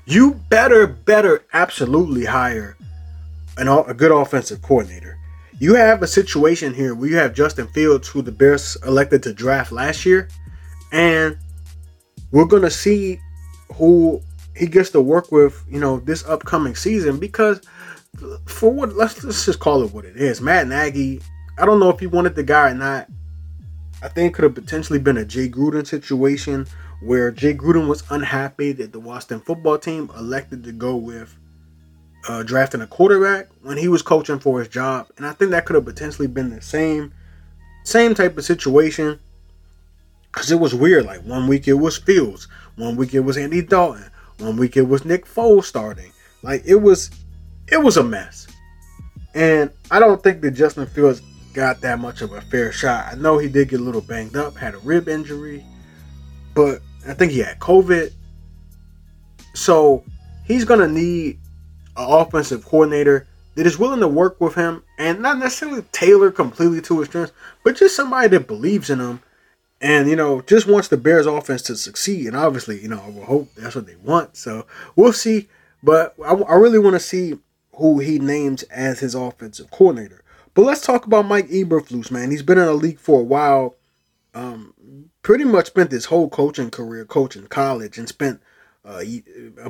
[0.07, 2.77] you better better absolutely hire
[3.57, 5.19] an a good offensive coordinator.
[5.59, 9.35] You have a situation here where you have Justin Fields, who the Bears elected to
[9.35, 10.29] draft last year,
[10.93, 11.37] and
[12.33, 13.21] we're gonna see
[13.75, 14.23] who
[14.57, 17.61] he gets to work with, you know, this upcoming season because
[18.47, 20.41] for what let's let's just call it what it is.
[20.41, 21.21] Matt Nagy,
[21.59, 23.09] I don't know if he wanted the guy or not.
[24.03, 26.67] I think could have potentially been a Jay Gruden situation
[27.01, 31.37] where Jay Gruden was unhappy that the Washington football team elected to go with
[32.29, 35.65] uh, drafting a quarterback when he was coaching for his job, and I think that
[35.65, 37.13] could have potentially been the same
[37.83, 39.19] same type of situation
[40.31, 41.07] because it was weird.
[41.07, 44.83] Like one week it was Fields, one week it was Andy Dalton, one week it
[44.83, 46.13] was Nick Foles starting.
[46.43, 47.11] Like it was
[47.69, 48.47] it was a mess.
[49.35, 51.23] And I don't think that Justin Fields
[51.55, 53.07] got that much of a fair shot.
[53.13, 55.65] I know he did get a little banged up, had a rib injury,
[56.55, 58.13] but I think he had COVID.
[59.55, 60.05] So
[60.45, 61.39] he's going to need
[61.97, 66.81] an offensive coordinator that is willing to work with him and not necessarily tailor completely
[66.83, 67.33] to his strengths,
[67.65, 69.21] but just somebody that believes in him
[69.81, 72.27] and you know just wants the Bears offense to succeed.
[72.27, 74.37] And obviously, you know, I will hope that's what they want.
[74.37, 75.49] So we'll see.
[75.83, 77.39] But I, I really want to see
[77.75, 80.23] who he names as his offensive coordinator.
[80.53, 82.31] But let's talk about Mike Eberflus, man.
[82.31, 83.77] He's been in the league for a while.
[84.35, 84.75] Um,
[85.23, 88.41] pretty much spent his whole coaching career coaching college and spent
[88.85, 89.03] uh,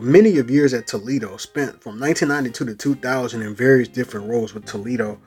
[0.00, 1.36] many of years at Toledo.
[1.36, 5.18] Spent from 1992 to 2000 in various different roles with Toledo.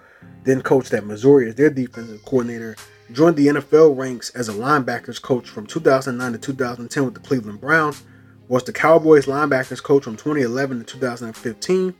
[0.43, 2.75] Then coached at Missouri as their defensive coordinator.
[3.11, 7.59] Joined the NFL ranks as a linebackers coach from 2009 to 2010 with the Cleveland
[7.59, 8.03] Browns.
[8.47, 11.93] Was the Cowboys linebackers coach from 2011 to 2015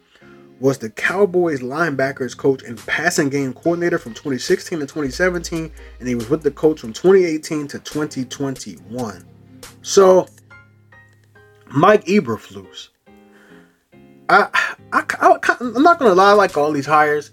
[0.64, 6.16] was the Cowboys linebackers coach and passing game coordinator from 2016 to 2017, and he
[6.16, 9.26] was with the coach from 2018 to 2021.
[9.82, 10.26] So,
[11.68, 12.88] Mike Eberflus.
[14.30, 14.48] I,
[14.94, 17.32] I, I, am not gonna lie, I like all these hires,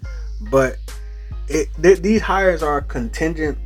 [0.51, 0.75] but
[1.47, 3.57] it, they, these hires are contingent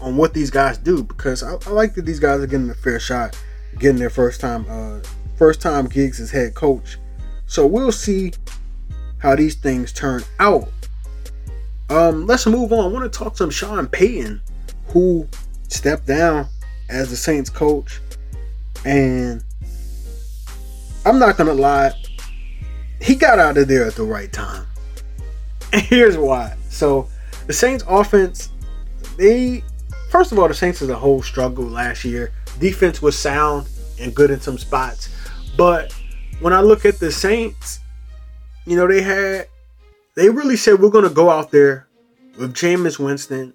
[0.00, 2.74] on what these guys do because I, I, like that these guys are getting a
[2.74, 3.40] fair shot,
[3.78, 4.98] getting their first time, uh,
[5.36, 6.98] first time gigs as head coach.
[7.46, 8.32] So we'll see
[9.20, 10.68] how these things turn out.
[11.88, 12.84] Um, let's move on.
[12.84, 14.40] I want to talk some Sean Payton,
[14.88, 15.28] who
[15.68, 16.46] stepped down
[16.88, 18.00] as the Saints coach.
[18.84, 19.44] And
[21.04, 21.92] I'm not gonna lie,
[23.00, 24.66] he got out of there at the right time.
[25.72, 26.56] And here's why.
[26.68, 27.08] So
[27.46, 28.48] the Saints offense,
[29.16, 29.62] they
[30.10, 32.32] first of all, the Saints as a whole struggled last year.
[32.58, 33.68] Defense was sound
[34.00, 35.14] and good in some spots.
[35.56, 35.92] But
[36.40, 37.78] when I look at the Saints,
[38.66, 39.48] you know, they had
[40.14, 41.88] they really said we're gonna go out there
[42.38, 43.54] with Jameis Winston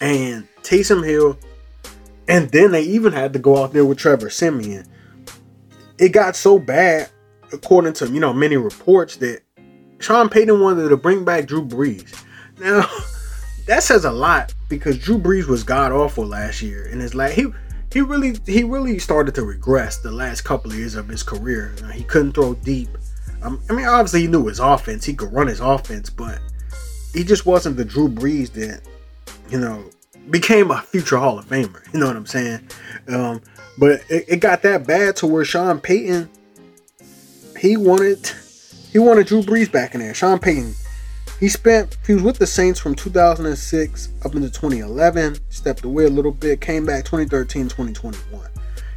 [0.00, 1.38] and Taysom Hill,
[2.28, 4.86] and then they even had to go out there with Trevor Siemian.
[5.98, 7.08] It got so bad,
[7.52, 9.42] according to you know many reports, that
[9.98, 12.22] Sean Payton wanted to bring back Drew Brees.
[12.58, 12.86] Now,
[13.66, 17.32] that says a lot because Drew Brees was god awful last year, and it's like
[17.32, 17.46] he
[17.92, 21.74] he really he really started to regress the last couple of years of his career.
[21.92, 22.88] He couldn't throw deep.
[23.46, 25.04] I mean, obviously he knew his offense.
[25.04, 26.40] He could run his offense, but
[27.12, 28.82] he just wasn't the Drew Brees that
[29.48, 29.84] you know
[30.30, 31.82] became a future Hall of Famer.
[31.92, 32.68] You know what I'm saying?
[33.08, 33.40] Um,
[33.78, 36.28] but it, it got that bad to where Sean Payton
[37.58, 38.26] he wanted
[38.92, 40.14] he wanted Drew Brees back in there.
[40.14, 40.74] Sean Payton
[41.40, 46.10] he spent he was with the Saints from 2006 up into 2011, stepped away a
[46.10, 48.48] little bit, came back 2013, 2021.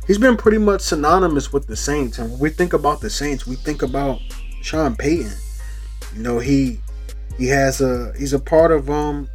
[0.08, 3.46] He's been pretty much synonymous with the Saints, and when we think about the Saints,
[3.46, 4.20] we think about
[4.62, 5.32] Sean Payton.
[6.16, 6.80] You know, he
[7.38, 9.30] he has a he's a part of um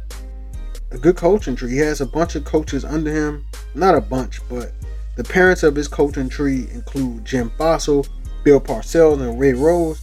[0.91, 1.71] a good coaching tree.
[1.71, 4.71] He has a bunch of coaches under him, not a bunch, but
[5.15, 8.07] the parents of his coaching tree include Jim Fassel,
[8.43, 10.01] Bill Parcells, and Ray Rhodes.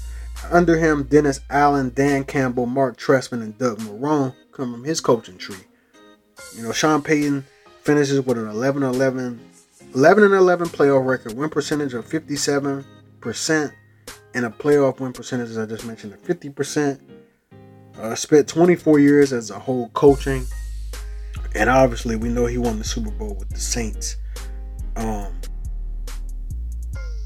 [0.51, 5.39] Under him, Dennis Allen, Dan Campbell, Mark Trestman, and Doug Marrone come from his coaching
[5.39, 5.65] tree.
[6.57, 7.45] You know, Sean Payton
[7.83, 9.41] finishes with an 11 11,
[9.95, 12.85] 11 and 11 playoff record, win percentage of 57%,
[14.35, 17.01] and a playoff win percentage, as I just mentioned, of 50%.
[17.99, 20.47] Uh, spent 24 years as a whole coaching,
[21.55, 24.17] and obviously we know he won the Super Bowl with the Saints.
[24.97, 25.33] Um,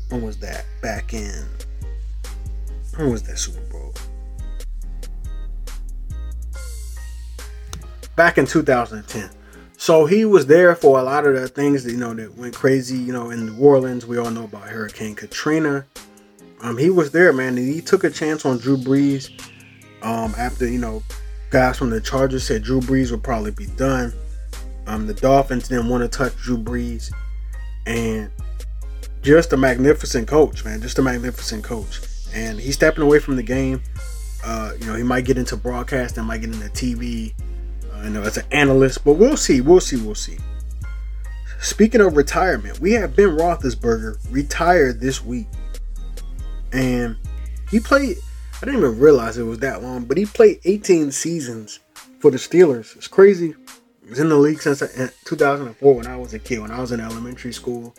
[0.08, 0.64] when was that?
[0.82, 1.46] Back in
[2.96, 3.94] when was that Super Bowl?
[8.16, 9.30] Back in 2010.
[9.76, 12.54] So he was there for a lot of the things that you know that went
[12.54, 12.96] crazy.
[12.96, 15.84] You know, in New Orleans, we all know about Hurricane Katrina.
[16.60, 19.30] Um, he was there, man, he took a chance on Drew Brees.
[20.02, 21.02] Um, after you know,
[21.50, 24.12] guys from the Chargers said Drew Brees would probably be done.
[24.86, 27.12] Um, the Dolphins didn't want to touch Drew Brees,
[27.86, 28.30] and
[29.22, 30.80] just a magnificent coach, man.
[30.80, 32.00] Just a magnificent coach
[32.36, 33.82] and he's stepping away from the game.
[34.44, 37.34] Uh, you know, he might get into broadcasting, might get into TV,
[37.92, 40.36] uh, you know, as an analyst, but we'll see, we'll see, we'll see.
[41.60, 45.46] Speaking of retirement, we have Ben Roethlisberger retired this week,
[46.72, 47.16] and
[47.70, 48.16] he played.
[48.56, 51.80] I didn't even realize it was that long, but he played 18 seasons
[52.20, 52.96] for the Steelers.
[52.96, 53.54] It's crazy.
[54.02, 56.80] He was in the league since uh, 2004 when I was a kid, when I
[56.80, 57.94] was in elementary school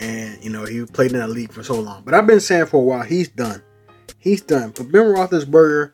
[0.00, 2.02] and you know he played in the league for so long.
[2.04, 3.62] But I've been saying for a while he's done.
[4.18, 4.72] He's done.
[4.76, 5.92] But Ben Roethlisberger,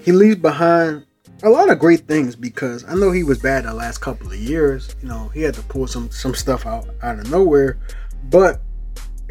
[0.00, 1.06] he leaves behind
[1.42, 4.36] a lot of great things because I know he was bad the last couple of
[4.38, 4.94] years.
[5.02, 7.78] You know he had to pull some some stuff out out of nowhere,
[8.24, 8.60] but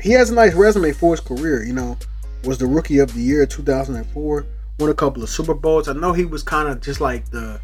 [0.02, 1.64] he has a nice resume for his career.
[1.64, 1.98] You know,
[2.44, 4.46] was the rookie of the year 2004,
[4.80, 5.88] won a couple of Super Bowls.
[5.88, 7.60] I know he was kind of just like the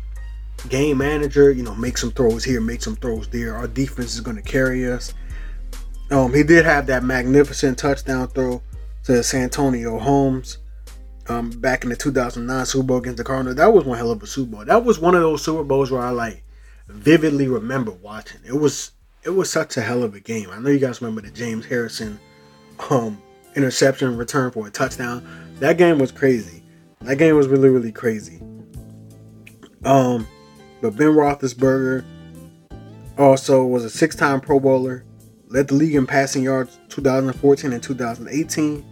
[0.70, 1.52] game manager.
[1.52, 3.56] You know, make some throws here, make some throws there.
[3.56, 5.14] Our defense is going to carry us
[6.14, 8.62] um, he did have that magnificent touchdown throw
[9.06, 10.60] to Santonio Holmes
[11.28, 13.56] um, back in the 2009 Super Bowl against the Cardinals.
[13.56, 14.66] That was one hell of a Super Bowl.
[14.66, 16.44] That was one of those Super Bowls where I like
[16.88, 18.42] vividly remember watching.
[18.46, 18.92] It was
[19.24, 20.50] it was such a hell of a game.
[20.52, 22.20] I know you guys remember the James Harrison
[22.90, 23.22] um,
[23.56, 25.26] interception return for a touchdown.
[25.60, 26.64] That game was crazy.
[27.02, 28.42] That game was really really crazy.
[29.86, 30.28] Um,
[30.82, 32.06] but Ben Roethlisberger
[33.18, 35.06] also was a six-time Pro Bowler
[35.48, 38.86] led the league in passing yards 2014 and 2018.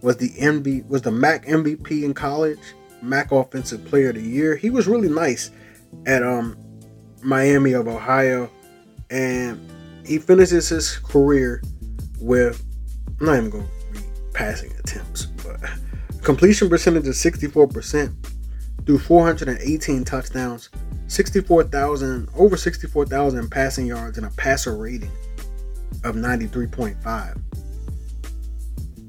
[0.00, 2.60] Was the MB was the MAC MVP in college,
[3.02, 4.56] MAC Offensive Player of the Year.
[4.56, 5.50] He was really nice
[6.06, 6.56] at um
[7.22, 8.50] Miami of Ohio,
[9.10, 9.70] and
[10.06, 11.62] he finishes his career
[12.20, 12.64] with
[13.20, 15.60] I'm not even going to read passing attempts, but
[16.22, 18.14] completion percentage of 64%
[18.86, 20.70] through 418 touchdowns,
[21.08, 25.10] 64,000 over 64,000 passing yards, and a passer rating
[26.04, 27.42] of 93.5.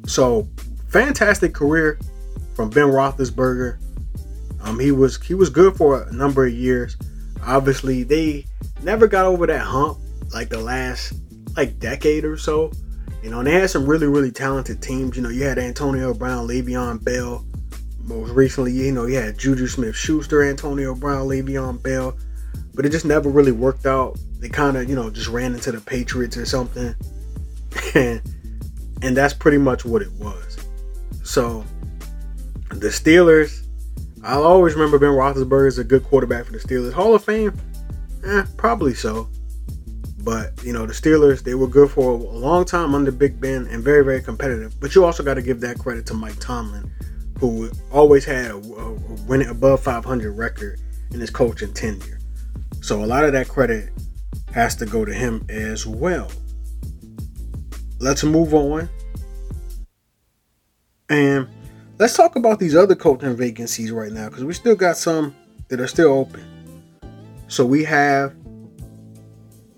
[0.08, 0.48] So,
[0.88, 2.00] fantastic career
[2.56, 3.78] from Ben Roethlisberger.
[4.62, 6.98] Um, he was he was good for a number of years.
[7.46, 8.46] Obviously, they
[8.84, 10.00] never got over that hump
[10.34, 11.14] like the last
[11.56, 12.72] like decade or so.
[13.24, 15.16] You know, and they had some really really talented teams.
[15.16, 17.46] You know, you had Antonio Brown, Le'Veon Bell.
[18.04, 22.18] Most recently, you know, you had Juju Smith-Schuster, Antonio Brown, Le'Veon Bell,
[22.74, 25.72] but it just never really worked out they kind of you know just ran into
[25.72, 26.96] the Patriots or something,
[27.94, 28.22] and
[29.02, 30.58] and that's pretty much what it was.
[31.24, 31.64] So
[32.70, 33.66] the Steelers,
[34.24, 36.94] I'll always remember Ben Roethlisberger is a good quarterback for the Steelers.
[36.94, 37.54] Hall of Fame,
[38.26, 39.30] eh, probably so.
[40.22, 43.68] But you know the Steelers, they were good for a long time under Big Ben
[43.68, 44.80] and very very competitive.
[44.80, 46.92] But you also got to give that credit to Mike Tomlin,
[47.40, 48.94] who always had a, a
[49.28, 50.80] winning above 500 record
[51.12, 52.20] in his coaching tenure.
[52.82, 53.92] So a lot of that credit
[54.54, 56.30] has to go to him as well.
[58.00, 58.90] Let's move on.
[61.10, 61.48] And
[61.98, 65.36] let's talk about these other coaching vacancies right now because we still got some
[65.70, 66.59] that are still open.
[67.50, 68.36] So we have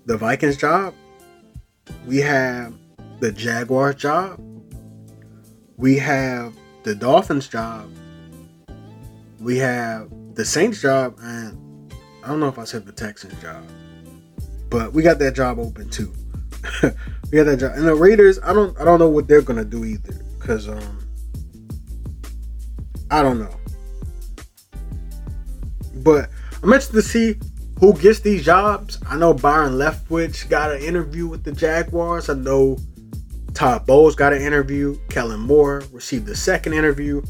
[0.04, 0.92] the Vikings job,
[2.06, 2.74] we have
[3.20, 4.38] the Jaguars job,
[5.78, 6.52] we have
[6.82, 7.90] the Dolphins job,
[9.40, 13.64] we have the Saints job, and I don't know if I said the Texans job,
[14.68, 16.12] but we got that job open too.
[16.82, 18.38] we got that job, and the Raiders.
[18.44, 21.08] I don't I don't know what they're gonna do either, cause um
[23.10, 23.56] I don't know,
[26.04, 26.28] but
[26.62, 27.36] I'm interested to see
[27.82, 29.00] who gets these jobs.
[29.08, 32.28] I know Byron Leftwich got an interview with the Jaguars.
[32.28, 32.78] I know
[33.54, 34.96] Todd Bowles got an interview.
[35.08, 37.22] Kellen Moore received the second interview.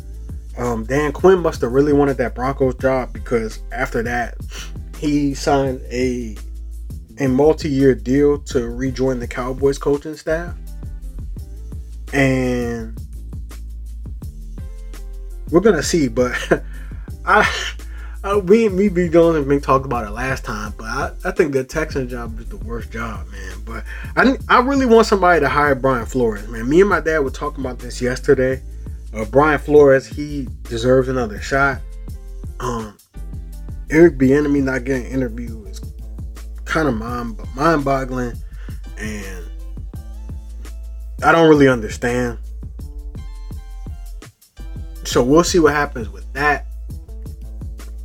[0.59, 4.37] Um, Dan Quinn must have really wanted that Broncos job because after that,
[4.99, 6.37] he signed a
[7.19, 10.55] a multi-year deal to rejoin the Cowboys coaching staff.
[12.13, 13.01] And
[15.51, 16.63] we're gonna see, but
[17.25, 17.51] I
[18.25, 21.31] uh, we me be Jones and Mink talked about it last time, but I, I
[21.33, 23.63] think the Texan job is the worst job, man.
[23.65, 23.85] But
[24.17, 26.69] I I really want somebody to hire Brian Flores, man.
[26.69, 28.63] Me and my dad were talking about this yesterday.
[29.13, 31.81] Uh, Brian Flores, he deserves another shot.
[32.61, 32.97] Um,
[33.91, 35.81] Eric Bieniemy not getting interview is
[36.65, 38.35] kind of mind mind boggling,
[38.99, 39.45] and
[41.25, 42.39] I don't really understand.
[45.05, 46.67] So we'll see what happens with that.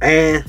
[0.02, 0.46] And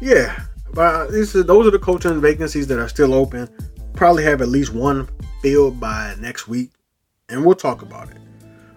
[0.00, 1.36] yeah, but those
[1.66, 3.48] are the coaching vacancies that are still open.
[3.94, 5.08] Probably have at least one
[5.40, 6.70] filled by next week,
[7.28, 8.18] and we'll talk about it.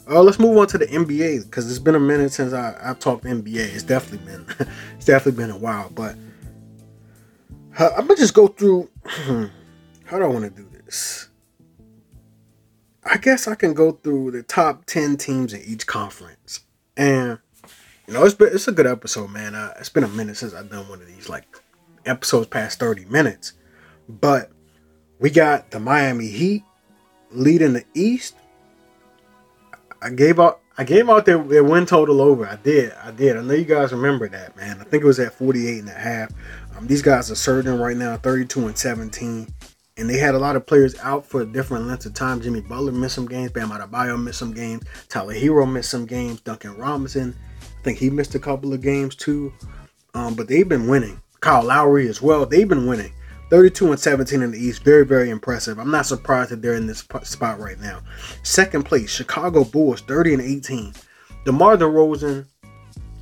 [0.09, 2.99] Uh, let's move on to the NBA because it's been a minute since I, I've
[2.99, 3.73] talked NBA.
[3.73, 4.45] It's definitely been
[4.95, 6.15] it's definitely been a while, but
[7.79, 8.89] uh, I'm gonna just go through.
[10.05, 11.29] how do I want to do this?
[13.03, 16.61] I guess I can go through the top ten teams in each conference,
[16.95, 17.39] and
[18.07, 19.53] you know, it's been it's a good episode, man.
[19.53, 21.45] Uh, it's been a minute since I've done one of these like
[22.05, 23.53] episodes past thirty minutes,
[24.07, 24.49] but
[25.19, 26.63] we got the Miami Heat
[27.31, 28.35] leading the East.
[30.01, 32.47] I gave out I gave out their, their win total over.
[32.47, 32.93] I did.
[33.03, 33.35] I did.
[33.35, 34.79] I know you guys remember that, man.
[34.79, 36.31] I think it was at 48 and a half.
[36.77, 39.47] Um, these guys are surging right now, 32 and 17.
[39.97, 42.39] And they had a lot of players out for different lengths of time.
[42.39, 43.51] Jimmy Butler missed some games.
[43.51, 44.83] Bam Adebayo missed some games.
[45.09, 46.41] Tyler Herro missed some games.
[46.41, 47.35] Duncan Robinson
[47.87, 49.53] think he missed a couple of games too.
[50.13, 51.21] Um, but they've been winning.
[51.39, 52.45] Kyle Lowry as well.
[52.45, 53.13] They've been winning.
[53.49, 54.83] 32 and 17 in the East.
[54.83, 55.79] Very, very impressive.
[55.79, 58.01] I'm not surprised that they're in this spot right now.
[58.43, 60.93] Second place, Chicago Bulls, 30 and 18.
[61.45, 62.45] DeMar DeRozan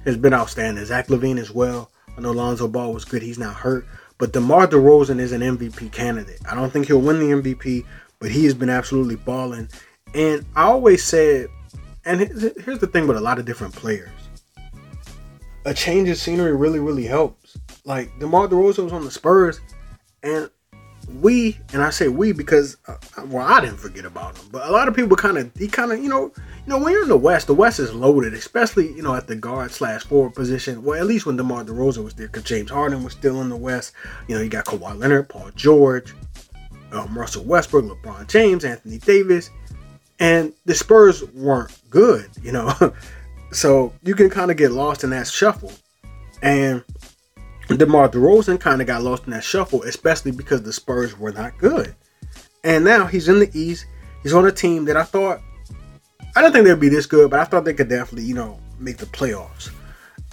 [0.03, 0.83] has been outstanding.
[0.83, 1.91] Zach LaVine as well.
[2.17, 3.21] I know Lonzo Ball was good.
[3.21, 3.85] He's not hurt.
[4.17, 6.39] But DeMar DeRozan is an MVP candidate.
[6.49, 7.85] I don't think he'll win the MVP,
[8.17, 9.69] but he has been absolutely balling.
[10.15, 11.49] And I always said,
[12.03, 14.09] and here's the thing with a lot of different players
[15.65, 17.57] a change of scenery really, really helps.
[17.83, 19.59] Like DeMar DeRozan was on the Spurs,
[20.23, 20.49] and
[21.21, 22.97] we, and I say we because, uh,
[23.27, 25.91] well, I didn't forget about him, but a lot of people kind of, he kind
[25.91, 26.31] of, you know,
[26.65, 29.27] you know, when you're in the West, the West is loaded, especially you know at
[29.27, 30.83] the guard slash forward position.
[30.83, 33.55] Well, at least when DeMar DeRozan was there, because James Harden was still in the
[33.55, 33.93] West.
[34.27, 36.15] You know, you got Kawhi Leonard, Paul George,
[36.91, 39.51] um, Russell Westbrook, LeBron James, Anthony Davis,
[40.19, 42.29] and the Spurs weren't good.
[42.41, 42.73] You know,
[43.55, 45.71] So you can kind of get lost in that shuffle.
[46.41, 46.83] And
[47.69, 51.57] DeMar DeRozan kind of got lost in that shuffle, especially because the Spurs were not
[51.57, 51.95] good.
[52.65, 53.85] And now he's in the East.
[54.23, 55.39] He's on a team that I thought,
[56.35, 58.59] I didn't think they'd be this good, but I thought they could definitely, you know,
[58.77, 59.71] make the playoffs.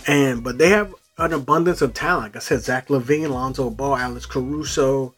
[0.09, 2.35] And, but they have an abundance of talent.
[2.35, 5.15] Like I said, Zach LaVine, Lonzo Ball, Alex Caruso,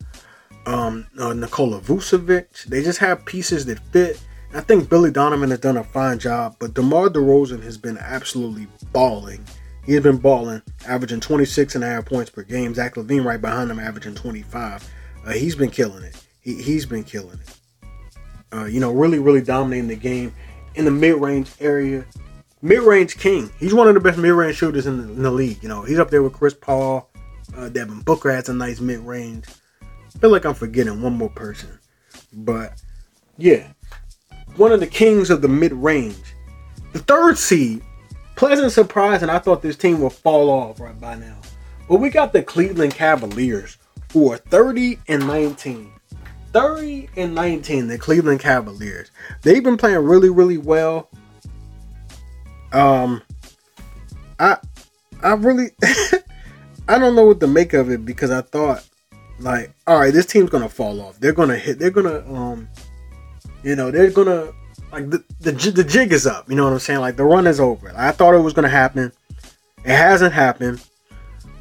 [0.66, 2.64] um, uh, Nikola Vucevic.
[2.64, 4.20] They just have pieces that fit.
[4.54, 8.68] I think Billy Donovan has done a fine job, but DeMar DeRozan has been absolutely
[8.92, 9.44] balling.
[9.84, 12.72] He has been balling, averaging 26 and a half points per game.
[12.72, 14.88] Zach LaVine right behind him, averaging 25.
[15.26, 16.24] Uh, he's been killing it.
[16.40, 17.86] He, he's been killing it.
[18.52, 20.32] Uh, you know, really, really dominating the game
[20.76, 22.06] in the mid-range area.
[22.62, 23.50] Mid-range king.
[23.58, 25.64] He's one of the best mid-range shooters in the, in the league.
[25.64, 27.10] You know, he's up there with Chris Paul.
[27.56, 29.46] Uh, Devin Booker has a nice mid-range.
[29.82, 31.80] I feel like I'm forgetting one more person,
[32.32, 32.80] but
[33.36, 33.72] yeah,
[34.56, 36.34] one of the kings of the mid range.
[36.92, 37.82] The third seed,
[38.36, 41.36] pleasant surprise, and I thought this team would fall off right by now.
[41.88, 43.78] But we got the Cleveland Cavaliers,
[44.12, 45.92] who are 30 and 19.
[46.52, 49.10] 30 and 19, the Cleveland Cavaliers.
[49.42, 51.10] They've been playing really, really well.
[52.72, 53.22] Um,
[54.38, 54.58] I,
[55.22, 55.70] I really,
[56.88, 58.86] I don't know what to make of it because I thought,
[59.40, 61.18] like, all right, this team's gonna fall off.
[61.18, 61.78] They're gonna hit.
[61.80, 62.68] They're gonna um
[63.64, 64.52] you know, they're gonna
[64.92, 66.48] like the, the the jig is up.
[66.48, 67.00] You know what I'm saying?
[67.00, 67.92] Like the run is over.
[67.96, 69.12] I thought it was gonna happen.
[69.84, 70.82] It hasn't happened.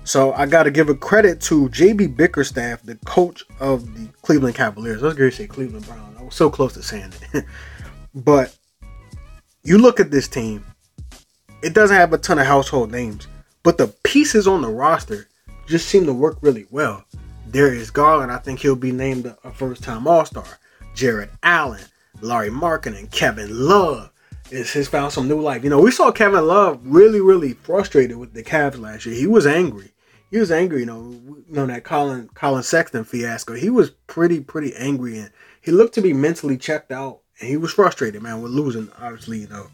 [0.06, 4.56] So I got to give a credit to JB Bickerstaff, the coach of the Cleveland
[4.56, 5.02] Cavaliers.
[5.02, 6.18] I was going to say Cleveland Browns.
[6.20, 7.46] I was so close to saying it.
[8.16, 8.54] but
[9.64, 10.66] you look at this team,
[11.62, 13.28] it doesn't have a ton of household names,
[13.64, 15.28] but the pieces on the roster
[15.68, 17.06] just seem to work really well.
[17.50, 20.60] Darius Garland, I think he'll be named a first time All Star.
[20.94, 21.82] Jarrett Allen,
[22.24, 24.12] Lauri Markkanen, and Kevin Love
[24.50, 25.64] is has found some new life.
[25.64, 29.16] You know, we saw Kevin Love really, really frustrated with the Cavs last year.
[29.16, 29.92] He was angry.
[30.32, 33.54] He was angry, you know, you know that Collin Collin Sexton fiasco.
[33.54, 37.58] He was pretty, pretty angry and he looked to be mentally checked out and he
[37.58, 39.68] was frustrated, man, with losing, obviously, you know.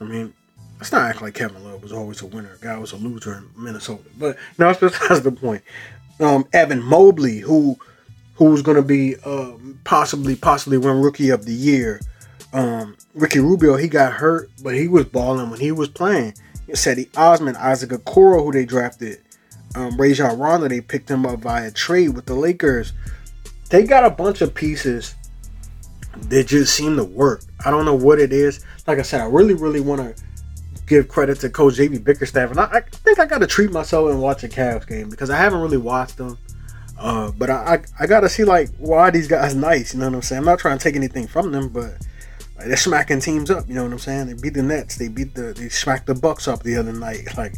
[0.00, 0.32] I mean,
[0.80, 2.56] it's not acting like Kevin Love was always a winner.
[2.60, 4.04] Guy was a loser in Minnesota.
[4.16, 5.62] But no, that's besides the point.
[6.20, 7.76] Um, Evan Mobley, who
[8.34, 9.52] who's going to be uh,
[9.84, 12.00] possibly possibly win Rookie of the Year.
[12.52, 16.34] Um, Ricky Rubio, he got hurt, but he was balling when he was playing.
[16.68, 19.20] Cedi Osman, Isaac Okoro, who they drafted,
[19.74, 22.92] um, Rajon Rondo, they picked him up via trade with the Lakers.
[23.70, 25.14] They got a bunch of pieces
[26.16, 27.42] that just seem to work.
[27.64, 28.64] I don't know what it is.
[28.86, 30.22] Like I said, I really, really want to
[30.86, 34.10] give credit to Coach JB Bickerstaff, and I, I think I got to treat myself
[34.10, 36.38] and watch a Cavs game because I haven't really watched them.
[36.98, 39.94] Uh, but I, I, I gotta see like why these guys nice.
[39.94, 40.40] You know what I'm saying?
[40.40, 41.94] I'm not trying to take anything from them, but
[42.56, 43.68] like, they're smacking teams up.
[43.68, 44.26] You know what I'm saying?
[44.28, 44.96] They beat the Nets.
[44.96, 47.28] They beat the they smacked the Bucks up the other night.
[47.36, 47.54] Like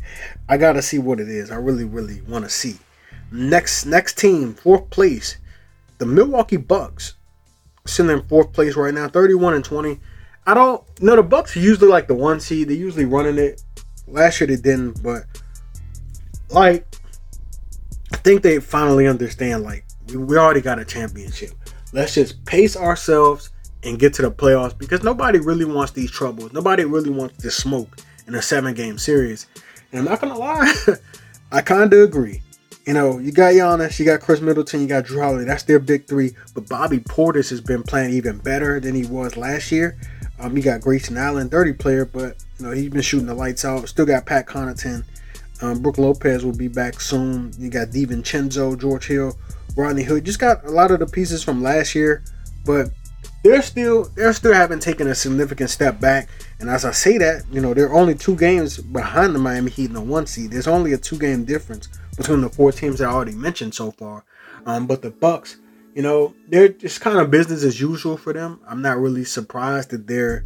[0.48, 1.50] I gotta see what it is.
[1.50, 2.76] I really really want to see.
[3.30, 5.36] Next next team fourth place,
[5.98, 7.14] the Milwaukee Bucks,
[7.84, 10.00] sitting in fourth place right now, 31 and 20.
[10.46, 12.68] I don't know the Bucks usually like the one seed.
[12.68, 13.62] They're usually running it.
[14.08, 15.24] Last year they didn't, but
[16.48, 16.86] like
[18.12, 19.84] I think they finally understand like
[20.14, 21.50] we, already got a championship.
[21.92, 23.50] Let's just pace ourselves
[23.82, 26.52] and get to the playoffs because nobody really wants these troubles.
[26.52, 27.96] Nobody really wants this smoke
[28.26, 29.46] in a seven game series.
[29.92, 30.72] And I'm not gonna lie,
[31.52, 32.42] I kinda agree.
[32.86, 35.44] You know, you got Giannis, you got Khris Middleton, you got Jrue Holiday.
[35.44, 36.32] That's their big three.
[36.54, 39.98] But Bobby Portis has been playing even better than he was last year.
[40.38, 43.64] Um, you got Grayson Allen, 30 player, but you know he's been shooting the lights
[43.64, 43.88] out.
[43.88, 45.04] Still got Pat Connaughton.
[45.62, 47.52] Um, Brook Lopez will be back soon.
[47.58, 49.36] You got DiVincenzo, George Hill,
[49.76, 50.24] Rodney Hood.
[50.24, 52.22] Just got a lot of the pieces from last year,
[52.64, 52.90] but
[53.42, 56.28] they're still they're still haven't taken a significant step back.
[56.60, 59.86] And as I say that, you know, they're only two games behind the Miami Heat
[59.86, 60.50] in the one seed.
[60.50, 64.24] There's only a two game difference between the four teams I already mentioned so far.
[64.64, 65.56] Um, but the Bucks,
[65.94, 68.60] you know, they're just kind of business as usual for them.
[68.66, 70.44] I'm not really surprised that their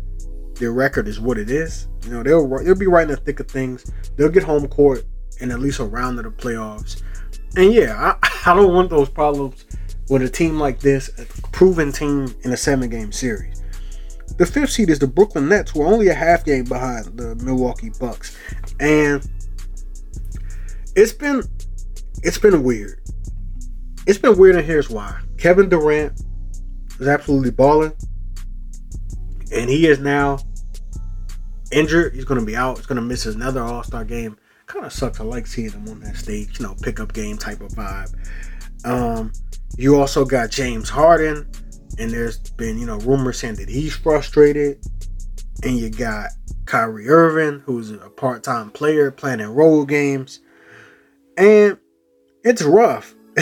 [0.60, 1.88] their record is what it is.
[2.04, 3.90] You know, they'll they'll be right in the thick of things.
[4.16, 5.04] They'll get home court
[5.40, 7.02] in at least a round of the playoffs.
[7.56, 9.64] And yeah, I, I don't want those problems
[10.08, 13.62] with a team like this, a proven team in a seven game series.
[14.36, 17.34] The fifth seed is the Brooklyn Nets, who are only a half game behind the
[17.36, 18.36] Milwaukee Bucks.
[18.78, 19.26] And
[20.94, 21.42] it's been
[22.22, 23.00] it's been weird.
[24.06, 25.20] It's been weird, and here's why.
[25.38, 26.20] Kevin Durant
[26.98, 27.92] is absolutely balling.
[29.52, 30.38] And he is now
[31.70, 32.14] injured.
[32.14, 32.78] He's going to be out.
[32.78, 34.36] He's going to miss another All Star game.
[34.66, 35.20] Kind of sucks.
[35.20, 38.14] I like seeing him on that stage, you know, pickup game type of vibe.
[38.84, 39.32] Um,
[39.76, 41.48] you also got James Harden,
[41.98, 44.78] and there's been, you know, rumors saying that he's frustrated.
[45.62, 46.30] And you got
[46.64, 50.40] Kyrie Irving, who's a part time player playing in road games.
[51.36, 51.78] And
[52.44, 53.14] it's rough.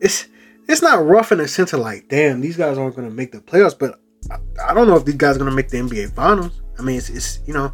[0.00, 0.26] it's
[0.68, 3.32] it's not rough in the sense of like, damn, these guys aren't going to make
[3.32, 4.00] the playoffs, but
[4.30, 6.60] I, I, don't know if these guys are going to make the NBA Finals.
[6.78, 7.72] I mean, it's, it's you know,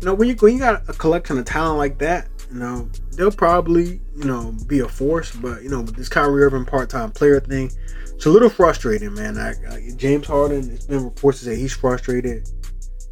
[0.00, 2.88] you know when you when you got a collection of talent like that, you know,
[3.16, 5.34] they'll probably, you know, be a force.
[5.34, 7.70] But, you know, with this Kyrie Irving part time player thing,
[8.14, 9.36] it's a little frustrating, man.
[9.38, 12.48] I, I, James Harden, it's been reports to say he's frustrated.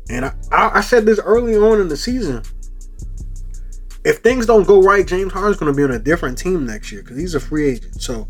[0.09, 2.43] And I, I, said this early on in the season.
[4.05, 6.91] If things don't go right, James Harden's going to be on a different team next
[6.91, 8.03] year because he's a free agent.
[8.03, 8.27] So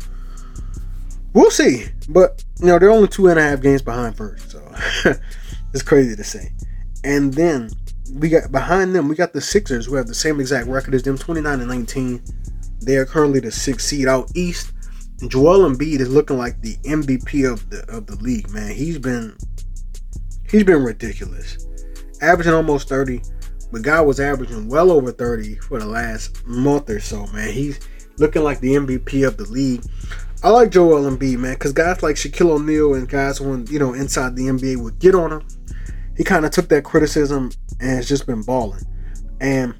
[1.33, 1.87] we'll see.
[2.09, 4.51] But, you know, they're only two and a half games behind first.
[4.51, 4.75] So
[5.73, 6.53] it's crazy to say.
[7.03, 7.69] And then
[8.13, 11.03] we got behind them, we got the Sixers who have the same exact record as
[11.03, 12.23] them, 29 and 19.
[12.81, 14.73] They are currently the sixth seed out east.
[15.27, 18.75] Joel Embiid is looking like the MVP of the of the league, man.
[18.75, 19.37] He's been
[20.49, 21.65] he's been ridiculous.
[22.21, 23.21] Averaging almost 30,
[23.71, 27.53] but guy was averaging well over 30 for the last month or so, man.
[27.53, 27.79] He's
[28.17, 29.83] looking like the MVP of the league.
[30.43, 33.93] I like Joel Embiid, man, because guys like Shaquille O'Neal and guys when you know
[33.93, 35.47] inside the NBA would get on him.
[36.15, 38.83] He kind of took that criticism and has just been balling.
[39.41, 39.75] And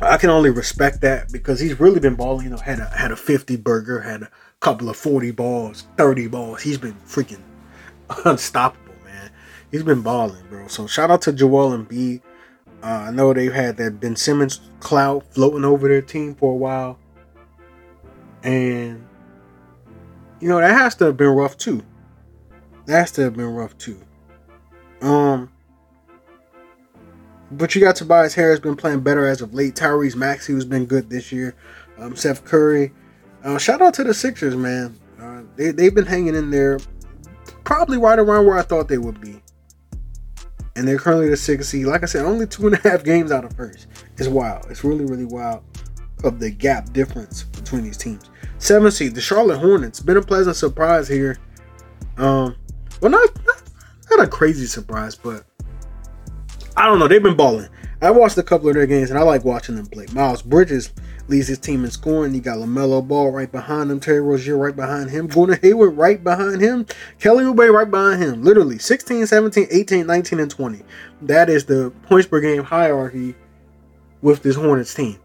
[0.00, 2.44] I can only respect that because he's really been balling.
[2.44, 4.30] You know, had a had a 50 burger, had a
[4.60, 6.62] couple of 40 balls, 30 balls.
[6.62, 7.42] He's been freaking
[8.24, 9.30] unstoppable, man.
[9.70, 10.68] He's been balling, bro.
[10.68, 12.22] So shout out to Joel Embiid.
[12.82, 16.56] Uh, I know they've had that Ben Simmons cloud floating over their team for a
[16.56, 16.98] while,
[18.42, 19.06] and
[20.40, 21.82] you know that has to have been rough too.
[22.86, 23.98] That has to have been rough too.
[25.04, 25.50] Um,
[27.50, 29.74] but you got Tobias Harris been playing better as of late.
[29.74, 31.54] Tyrese Maxey who's been good this year.
[31.98, 32.92] Um, Seth Curry.
[33.44, 34.98] Uh, shout out to the Sixers, man.
[35.20, 36.78] Uh, they they've been hanging in there,
[37.64, 39.42] probably right around where I thought they would be.
[40.76, 41.86] And they're currently the sixth seed.
[41.86, 43.86] Like I said, only two and a half games out of first.
[44.16, 44.66] It's wild.
[44.70, 45.62] It's really really wild
[46.24, 48.30] of the gap difference between these teams.
[48.58, 50.00] Seven seed, the Charlotte Hornets.
[50.00, 51.38] Been a pleasant surprise here.
[52.16, 52.56] Um,
[53.00, 53.63] well, not, not
[54.10, 55.44] not a crazy surprise, but
[56.76, 57.08] I don't know.
[57.08, 57.68] They've been balling.
[58.02, 60.06] I watched a couple of their games and I like watching them play.
[60.12, 60.92] Miles Bridges
[61.28, 62.34] leads his team in scoring.
[62.34, 66.22] You got LaMelo Ball right behind him, Terry Rozier right behind him, Gordon Hayward right
[66.22, 66.86] behind him,
[67.18, 68.42] Kelly Oubre right behind him.
[68.42, 70.82] Literally 16, 17, 18, 19, and 20.
[71.22, 73.34] That is the points per game hierarchy
[74.20, 75.18] with this Hornets team.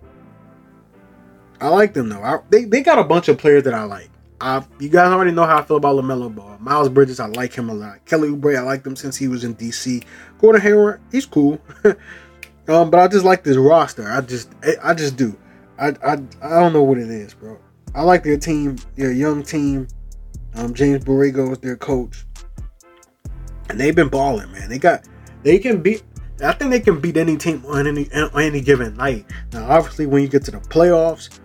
[1.59, 2.23] I like them though.
[2.23, 4.09] I, they, they got a bunch of players that I like.
[4.41, 6.57] I, you guys already know how I feel about LaMelo Ball.
[6.59, 8.05] Miles Bridges, I like him a lot.
[8.05, 10.03] Kelly Oubre, I like him since he was in DC.
[10.37, 11.59] Gordon Hayward, he's cool.
[11.83, 14.09] um, but I just like this roster.
[14.09, 14.49] I just
[14.83, 15.37] I just do.
[15.77, 17.57] I, I I don't know what it is, bro.
[17.93, 19.87] I like their team, their young team.
[20.55, 22.25] Um, James Borrego is their coach,
[23.69, 24.69] and they've been balling, man.
[24.69, 25.05] They got
[25.43, 26.03] they can beat.
[26.41, 29.25] I think they can beat any team on any on any given night.
[29.51, 31.39] Now, obviously, when you get to the playoffs,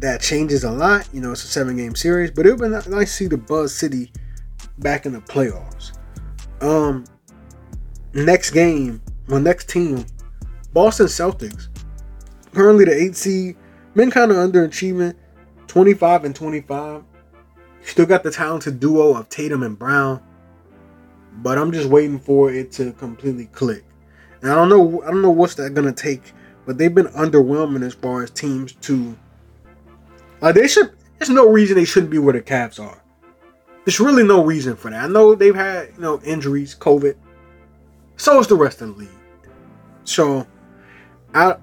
[0.00, 1.08] that changes a lot.
[1.12, 3.36] You know, it's a seven game series, but it would be nice to see the
[3.36, 4.10] Buzz City
[4.78, 5.92] back in the playoffs.
[6.60, 7.04] Um,
[8.12, 10.04] next game, my next team,
[10.72, 11.68] Boston Celtics.
[12.52, 13.56] Currently the eight seed,
[13.94, 15.14] been kind of underachieving,
[15.68, 17.04] 25 and 25.
[17.82, 20.22] Still got the talented duo of Tatum and Brown,
[21.42, 23.84] but I'm just waiting for it to completely click.
[24.42, 26.32] And I don't know, I don't know what's that gonna take,
[26.66, 29.16] but they've been underwhelming as far as teams to
[30.40, 30.92] like they should.
[31.18, 33.02] There's no reason they shouldn't be where the Cavs are.
[33.84, 35.04] There's really no reason for that.
[35.04, 37.16] I know they've had you know injuries, COVID.
[38.16, 39.08] So is the rest of the league.
[40.04, 40.46] So
[41.34, 41.56] I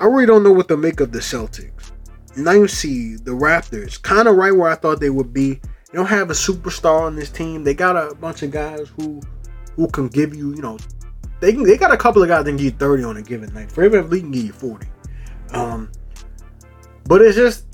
[0.00, 1.92] I really don't know what to make of the Celtics.
[2.36, 5.54] Ninth seed, the Raptors, kind of right where I thought they would be.
[5.54, 7.64] They don't have a superstar on this team.
[7.64, 9.20] They got a bunch of guys who
[9.76, 10.78] who can give you, you know,
[11.40, 13.52] they can, they got a couple of guys that can you 30 on a given
[13.54, 13.70] night.
[13.70, 14.86] For Favorite Lee can give you 40.
[15.52, 15.90] Um,
[17.04, 17.64] but it's just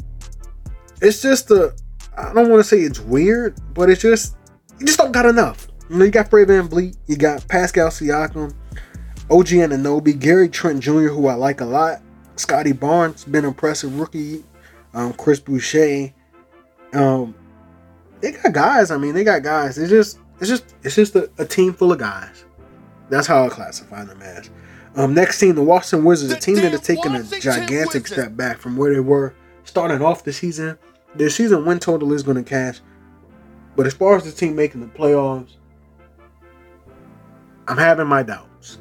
[1.00, 1.74] it's just a
[2.16, 4.36] I don't want to say it's weird, but it's just
[4.78, 5.68] you just don't got enough.
[5.88, 8.54] You know, you got Fred VanVleet, you got Pascal Siakam,
[9.30, 12.02] OG Anunoby, Gary Trent Jr., who I like a lot.
[12.36, 14.44] Scottie Barnes, been impressive rookie.
[14.94, 16.12] Um, Chris Boucher.
[16.92, 17.34] Um,
[18.20, 18.90] they got guys.
[18.90, 19.78] I mean, they got guys.
[19.78, 22.44] It's just, it's just, it's just a, a team full of guys.
[23.08, 24.50] That's how I classify them as.
[24.96, 28.58] Um, next team, the Washington Wizards, a team that has taken a gigantic step back
[28.58, 29.34] from where they were
[29.66, 30.78] starting off the season.
[31.14, 32.80] Their season win total is going to cash.
[33.74, 35.56] But as far as the team making the playoffs,
[37.68, 38.78] I'm having my doubts.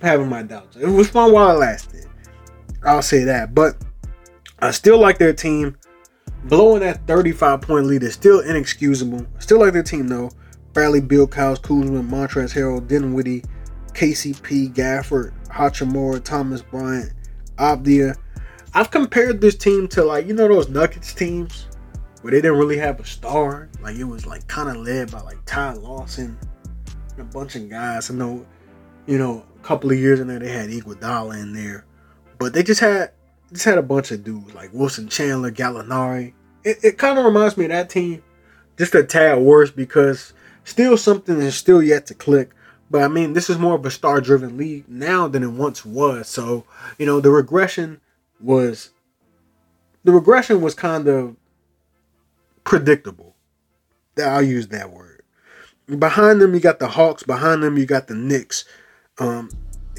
[0.00, 0.76] I'm having my doubts.
[0.76, 2.06] It was fun while it lasted.
[2.84, 3.54] I'll say that.
[3.54, 3.76] But
[4.60, 5.76] I still like their team.
[6.44, 9.26] Blowing that 35 point lead is still inexcusable.
[9.38, 10.30] Still like their team though.
[10.72, 13.44] Bradley Beal, Kyle Kuzma, Montrezl Harrell, Dinwiddie,
[13.92, 17.12] KCP, Gafford, Hachimura, Thomas Bryant,
[17.56, 18.16] Avdija.
[18.74, 21.66] I've compared this team to like you know those Nuggets teams
[22.22, 23.68] where they didn't really have a star.
[23.82, 26.38] Like it was like kind of led by like Ty Lawson
[27.10, 28.10] and a bunch of guys.
[28.10, 28.46] I know,
[29.06, 31.84] you know, a couple of years in there they had Iguodala in there,
[32.38, 33.12] but they just had
[33.52, 36.32] just had a bunch of dudes like Wilson Chandler, Gallinari.
[36.64, 38.22] It, it kind of reminds me of that team,
[38.78, 40.32] just a tad worse because
[40.64, 42.52] still something is still yet to click.
[42.90, 46.28] But I mean, this is more of a star-driven league now than it once was.
[46.28, 46.64] So
[46.98, 48.00] you know, the regression
[48.42, 48.90] was
[50.04, 51.36] the regression was kind of
[52.64, 53.36] predictable.
[54.14, 55.22] That I'll use that word.
[55.98, 57.22] Behind them, you got the Hawks.
[57.22, 58.64] Behind them, you got the Knicks.
[59.18, 59.50] Um,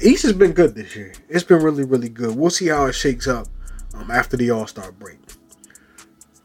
[0.02, 1.14] East has been good this year.
[1.28, 2.36] It's been really, really good.
[2.36, 3.48] We'll see how it shakes up
[3.94, 5.18] um, after the All Star break.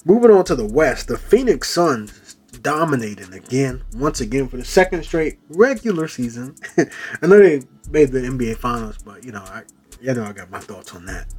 [0.05, 5.03] Moving on to the West, the Phoenix Suns dominating again, once again for the second
[5.03, 6.55] straight regular season.
[6.77, 9.63] I know they made the NBA Finals, but you know, I,
[10.01, 11.33] you know, I got my thoughts on that,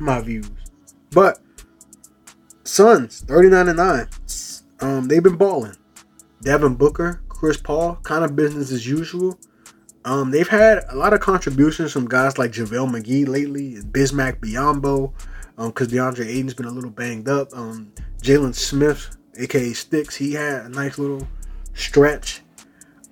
[0.00, 0.50] my views.
[1.10, 1.38] But
[2.64, 4.08] Suns, 39 and 9.
[4.80, 5.76] Um, they've been balling.
[6.42, 9.38] Devin Booker, Chris Paul, kind of business as usual.
[10.04, 15.12] Um, they've had a lot of contributions from guys like JaVale McGee lately, Bismack Biyombo,
[15.56, 17.48] because um, DeAndre Ayton's been a little banged up.
[17.52, 17.92] Um,
[18.22, 21.26] Jalen Smith, aka Sticks, he had a nice little
[21.74, 22.42] stretch.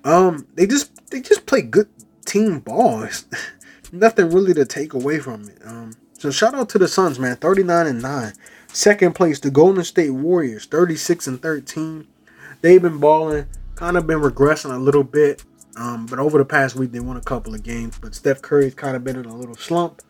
[0.04, 1.88] Um, they just they just play good
[2.26, 3.08] team ball.
[3.92, 5.58] Nothing really to take away from it.
[5.64, 5.94] Um,
[6.24, 8.32] so shout out to the Suns, man, 39 and 9.
[8.68, 12.06] Second place, the Golden State Warriors, 36 and 13.
[12.62, 13.44] They've been balling,
[13.74, 15.44] kind of been regressing a little bit.
[15.76, 17.98] Um, but over the past week, they won a couple of games.
[17.98, 20.00] But Steph Curry's kind of been in a little slump.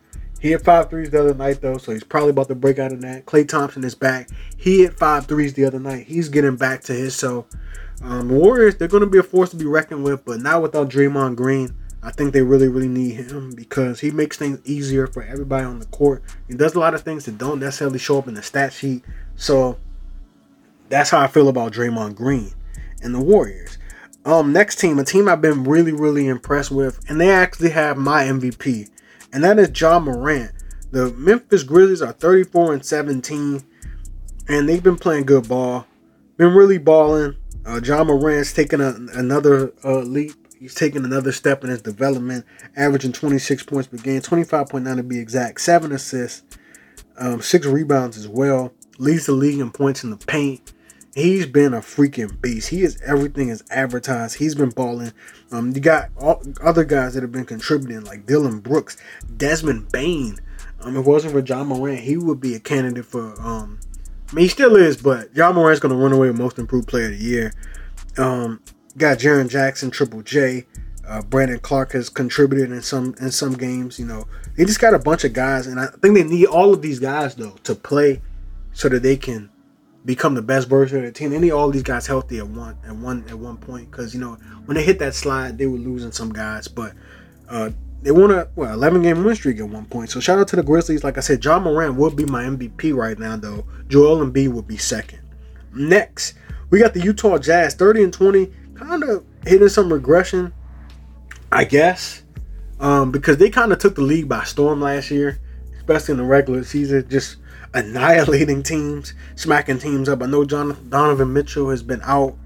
[0.40, 2.92] He hit five threes the other night, though, so he's probably about to break out
[2.92, 3.26] of that.
[3.26, 4.28] Klay Thompson is back.
[4.56, 6.06] He hit five threes the other night.
[6.06, 7.46] He's getting back to his so.
[8.04, 10.90] Um, Warriors, they're going to be a force to be reckoned with, but not without
[10.90, 11.74] Draymond Green.
[12.04, 15.78] I think they really, really need him because he makes things easier for everybody on
[15.78, 16.22] the court.
[16.46, 19.02] He does a lot of things that don't necessarily show up in the stat sheet.
[19.36, 19.78] So
[20.90, 22.52] that's how I feel about Draymond Green
[23.02, 23.78] and the Warriors.
[24.26, 27.96] Um, next team, a team I've been really, really impressed with, and they actually have
[27.96, 28.88] my MVP,
[29.32, 30.50] and that is Ja Morant.
[30.92, 33.62] The Memphis Grizzlies are 34 and 17,
[34.48, 35.86] and they've been playing good ball,
[36.36, 37.36] been really balling.
[37.66, 40.32] Uh, Ja Morant's taking a, another uh, leap
[40.64, 45.18] He's taking another step in his development, averaging 26 points per game, 25.9 to be
[45.18, 46.42] exact, seven assists,
[47.18, 48.72] um, six rebounds as well.
[48.96, 50.72] Leads the league in points in the paint.
[51.14, 52.70] He's been a freaking beast.
[52.70, 54.38] He is everything is advertised.
[54.38, 55.12] He's been balling.
[55.52, 58.96] Um, you got all, other guys that have been contributing, like Dillon Brooks,
[59.36, 60.38] Desmond Bane.
[60.80, 63.38] Um, if it wasn't for Ja Morant, he would be a candidate for.
[63.38, 63.80] Um,
[64.30, 66.88] I mean, he still is, but Ja Morant's going to run away with Most Improved
[66.88, 67.52] Player of the Year.
[68.16, 68.62] Um,
[68.96, 70.66] got Jaren Jackson, Triple J.
[71.06, 73.98] Uh, Brandon Clarke has contributed in some in some games.
[73.98, 74.26] You know,
[74.56, 76.98] they just got a bunch of guys, and I think they need all of these
[76.98, 78.22] guys though to play
[78.72, 79.50] so that they can
[80.04, 81.30] become the best version of the team.
[81.30, 84.20] They need all these guys healthy at one at one at one point because you
[84.20, 86.94] know when they hit that slide, they were losing some guys, but
[87.48, 87.70] uh,
[88.02, 90.10] they won a well 11 game win streak at one point.
[90.10, 91.04] So shout out to the Grizzlies.
[91.04, 93.66] Like I said, John Moran would be my MVP right now though.
[93.88, 95.20] Joel Embiid would be second.
[95.74, 96.34] Next,
[96.70, 100.52] we got the Utah Jazz, 30 and 20 kind of hitting some regression,
[101.50, 102.22] I guess,
[102.80, 105.38] um, because they kind of took the league by storm last year,
[105.76, 107.36] especially in the regular season, just
[107.74, 110.22] annihilating teams, smacking teams up.
[110.22, 112.36] I know John Donovan Mitchell has been out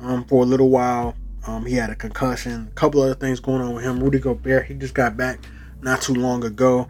[0.00, 1.14] um, for a little while.
[1.46, 4.02] Um, he had a concussion, a couple other things going on with him.
[4.02, 5.38] Rudy Gobert, he just got back
[5.80, 6.88] not too long ago.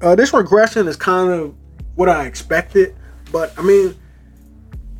[0.00, 1.54] Uh, this regression is kind of
[1.94, 2.94] what I expected,
[3.30, 3.96] but I mean,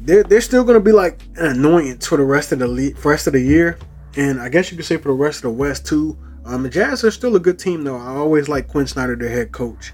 [0.04, 3.04] they're, they're still going to be like an annoyance for the rest of the league,
[3.04, 3.78] rest of the year,
[4.16, 6.18] and I guess you could say for the rest of the West too.
[6.44, 7.96] Um, the Jazz are still a good team though.
[7.96, 9.92] I always like Quin Snyder, their head coach,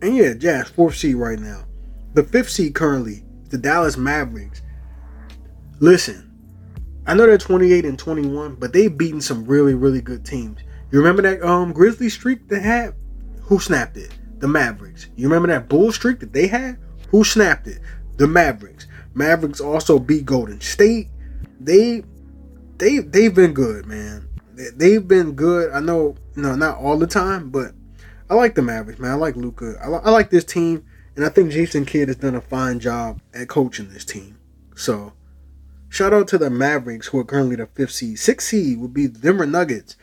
[0.00, 1.64] and yeah, Jazz fourth seed right now.
[2.14, 4.62] The fifth seed currently, the Dallas Mavericks.
[5.80, 6.30] Listen,
[7.06, 10.60] I know they're 28 and 21, but they've beaten some really, really good teams.
[10.90, 12.94] You remember that um Grizzly streak they had?
[13.42, 14.10] Who snapped it?
[14.38, 15.08] The Mavericks.
[15.16, 16.78] You remember that Bull streak that they had?
[17.08, 17.80] Who snapped it?
[18.16, 18.86] The Mavericks.
[19.14, 21.08] Mavericks also beat Golden State.
[21.60, 22.02] They
[22.78, 24.28] they they've been good, man.
[24.76, 25.72] They, have been good.
[25.72, 27.72] I know, no, not all the time, but
[28.30, 29.10] I like the Mavericks, man.
[29.10, 29.76] I like Luka.
[29.82, 30.84] I, I like this team,
[31.16, 34.38] and I think Jason Kidd has done a fine job at coaching this team.
[34.76, 35.12] So,
[35.88, 38.20] shout out to the Mavericks, who are currently the fifth seed.
[38.20, 39.96] Sixth seed would be the Denver Nuggets.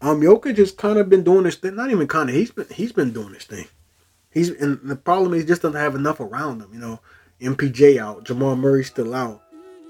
[0.00, 1.76] Um, Jokic has kind of been doing this thing.
[1.76, 2.34] Not even kind of.
[2.34, 3.66] He's been he's been doing this thing.
[4.30, 6.72] He's and the problem is he just doesn't have enough around him.
[6.72, 7.00] You know,
[7.40, 9.42] MPJ out, Jamal Murray still out,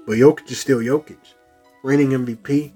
[0.05, 1.17] but Jokic is still Jokic,
[1.83, 2.73] reigning MVP.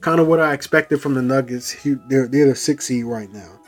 [0.00, 1.70] Kind of what I expected from the Nuggets.
[1.70, 3.60] He, they're they're the sixth seed right now.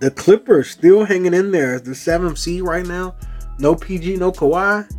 [0.00, 3.16] The Clippers still hanging in there as the seventh seed right now.
[3.58, 4.90] No PG, no Kawhi.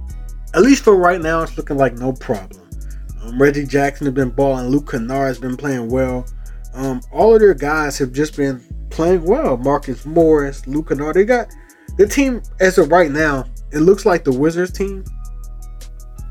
[0.53, 2.69] At least for right now, it's looking like no problem.
[3.23, 4.67] Um, Reggie Jackson has been balling.
[4.67, 6.25] Luke Kennard has been playing well.
[6.73, 9.57] Um, all of their guys have just been playing well.
[9.57, 11.15] Marcus Morris, Luke Kennard.
[11.15, 11.47] They got
[11.97, 15.03] the team as of right now it looks like the Wizards team,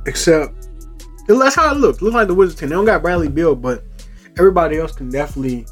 [0.06, 0.68] except
[1.28, 1.98] that's how it looks.
[1.98, 2.70] It looks like the Wizards team.
[2.70, 3.84] They don't got Bradley Beal, but
[4.38, 5.66] everybody else can definitely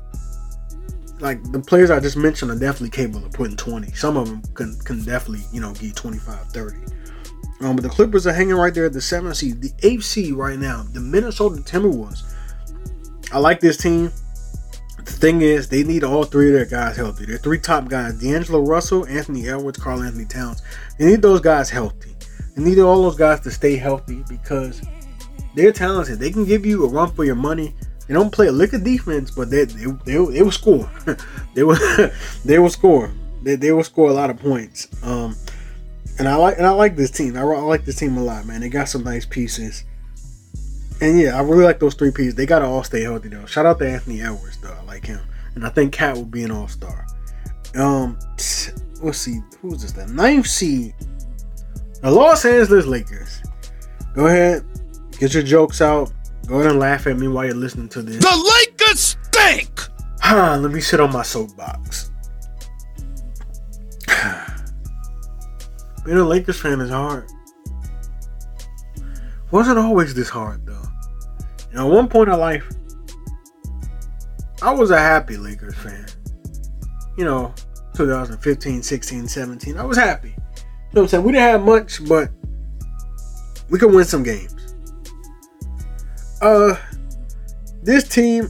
[1.21, 3.93] like the players I just mentioned are definitely capable of putting 20.
[3.93, 6.77] Some of them can, can definitely, you know, get 25, 30.
[7.62, 9.62] Um, but the Clippers are hanging right there at the seventh seed.
[9.62, 12.35] The eighth seed right now, the Minnesota Timberwolves.
[13.33, 14.12] I like this team.
[15.07, 17.26] The thing is, they need all three of their guys healthy.
[17.26, 20.62] Their three top guys: D'Angelo Russell, Anthony Edwards, Karl-Anthony Towns.
[20.98, 22.14] They need those guys healthy.
[22.57, 24.82] They need all those guys to stay healthy because
[25.54, 26.18] they're talented.
[26.18, 27.74] They can give you a run for your money.
[28.09, 30.90] They don't play a lick of defense, but they they they, they will score.
[31.54, 31.78] they will
[32.44, 33.12] they will score.
[33.42, 34.88] They, they will score a lot of points.
[35.04, 35.36] Um,
[36.18, 37.36] and I like and I like this team.
[37.36, 38.61] I, I like this team a lot, man.
[38.61, 39.84] They got some nice pieces.
[41.01, 42.34] And yeah, I really like those three pieces.
[42.34, 43.44] They gotta all stay healthy though.
[43.47, 44.72] Shout out to Anthony Edwards though.
[44.72, 45.20] I like him,
[45.55, 47.07] and I think Cat will be an all star.
[47.74, 48.18] Um,
[49.03, 49.92] let's see, who's this?
[49.92, 50.94] The ninth seed,
[52.01, 53.42] the Los Angeles Lakers.
[54.14, 54.64] Go ahead,
[55.18, 56.11] get your jokes out.
[56.47, 58.22] Go ahead and laugh at me while you're listening to this.
[58.22, 59.80] The Lakers stink.
[60.20, 62.11] Huh, let me sit on my soapbox.
[66.05, 67.28] Being a Lakers fan is hard.
[69.51, 70.66] Wasn't always this hard
[71.75, 72.69] know, at one point in life,
[74.62, 76.07] I was a happy Lakers fan.
[77.19, 77.55] You know,
[77.95, 79.77] 2015, 16, 17.
[79.77, 80.29] I was happy.
[80.29, 80.43] You know
[80.93, 81.25] what I'm saying?
[81.25, 82.31] We didn't have much, but
[83.69, 84.55] we could win some games.
[86.41, 86.77] Uh
[87.83, 88.49] this team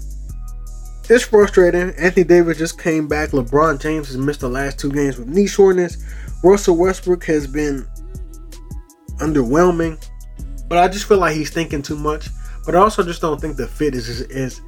[1.08, 1.90] is frustrating.
[1.90, 3.30] Anthony Davis just came back.
[3.30, 5.98] LeBron James has missed the last two games with knee soreness.
[6.42, 7.86] Russell Westbrook has been
[9.18, 10.04] underwhelming.
[10.68, 12.28] But I just feel like he's thinking too much.
[12.66, 14.60] But I also just don't think the fit is is, is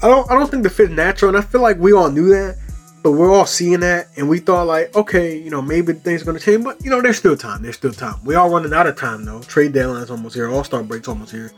[0.00, 2.28] I don't I don't think the fit natural, and I feel like we all knew
[2.28, 2.56] that,
[3.02, 6.24] but we're all seeing that, and we thought like, okay, you know, maybe things are
[6.24, 7.62] gonna change, but you know, there's still time.
[7.62, 8.24] There's still time.
[8.24, 9.42] We all running out of time though.
[9.42, 10.48] Trade deadline's almost here.
[10.48, 11.52] All Star break's almost here.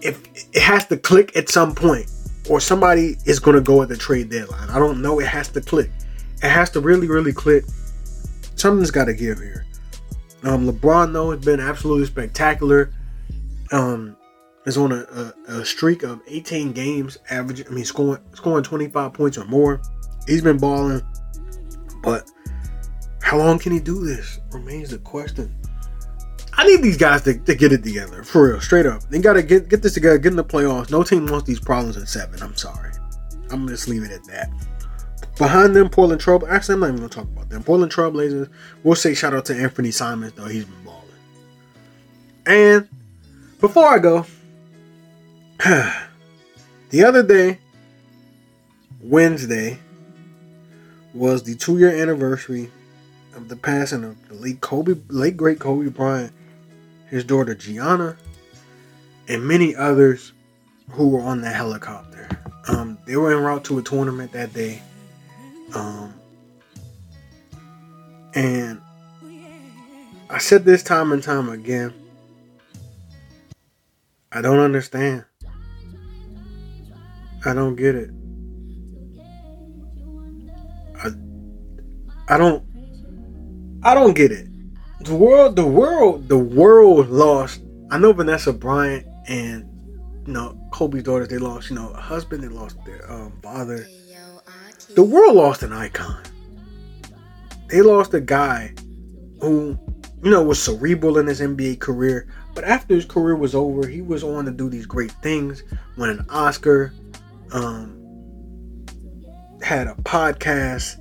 [0.00, 0.22] If
[0.54, 2.10] it has to click at some point,
[2.48, 4.70] or somebody is gonna go at the trade deadline.
[4.70, 5.18] I don't know.
[5.18, 5.90] It has to click.
[6.42, 7.64] It has to really, really click.
[8.54, 9.66] Something's got to give here.
[10.42, 12.92] Um, LeBron though has been absolutely spectacular.
[13.74, 14.16] Um,
[14.66, 17.66] is on a, a, a, streak of 18 games, average.
[17.66, 19.82] I mean, scoring scoring 25 points or more.
[20.26, 21.02] He's been balling,
[22.02, 22.30] but
[23.20, 24.40] how long can he do this?
[24.52, 25.54] Remains the question.
[26.56, 29.02] I need these guys to, to get it together for real, straight up.
[29.10, 30.90] They gotta get get this together, get in the playoffs.
[30.90, 32.40] No team wants these problems in seven.
[32.42, 32.92] I'm sorry.
[33.50, 34.50] I'm just leave it at that.
[35.36, 36.46] Behind them, Portland Trouble.
[36.48, 37.64] Actually, I'm not even gonna talk about them.
[37.64, 38.48] Portland Trailblazers.
[38.84, 40.46] We'll say shout out to Anthony Simons though.
[40.46, 41.00] He's been balling.
[42.46, 42.88] And
[43.60, 44.26] before I go,
[46.90, 47.58] the other day,
[49.00, 49.78] Wednesday,
[51.12, 52.70] was the two-year anniversary
[53.36, 56.32] of the passing of the late Kobe, late great Kobe Bryant,
[57.08, 58.16] his daughter Gianna,
[59.28, 60.32] and many others
[60.90, 62.28] who were on the helicopter.
[62.68, 64.82] Um, they were en route to a tournament that day.
[65.74, 66.14] Um,
[68.34, 68.80] and
[70.30, 71.92] I said this time and time again.
[74.34, 75.24] I don't understand.
[77.46, 78.10] I don't get it.
[81.02, 82.64] I I don't
[83.84, 84.48] I don't get it.
[85.04, 87.62] The world the world the world lost.
[87.90, 89.64] I know Vanessa Bryant and
[90.26, 93.86] you know Kobe's daughters they lost, you know, a husband, they lost their um, father.
[94.96, 96.20] The world lost an icon.
[97.68, 98.74] They lost a guy
[99.40, 99.78] who,
[100.22, 104.00] you know, was cerebral in his NBA career, but after his career was over, he
[104.00, 105.62] was on to do these great things,
[105.96, 106.92] won an Oscar,
[107.52, 108.00] um,
[109.62, 111.00] had a podcast,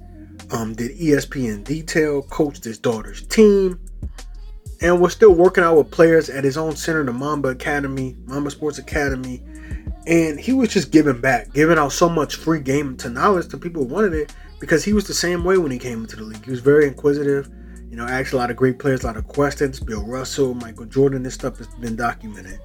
[0.53, 3.79] um, did ESPN detail, coached his daughter's team,
[4.81, 8.51] and was still working out with players at his own center, the Mamba Academy, Mamba
[8.51, 9.41] Sports Academy.
[10.05, 13.57] And he was just giving back, giving out so much free game to knowledge to
[13.57, 16.23] people who wanted it because he was the same way when he came into the
[16.23, 16.43] league.
[16.43, 17.49] He was very inquisitive,
[17.93, 19.79] you know, asked a lot of great players, a lot of questions.
[19.79, 22.59] Bill Russell, Michael Jordan, this stuff has been documented.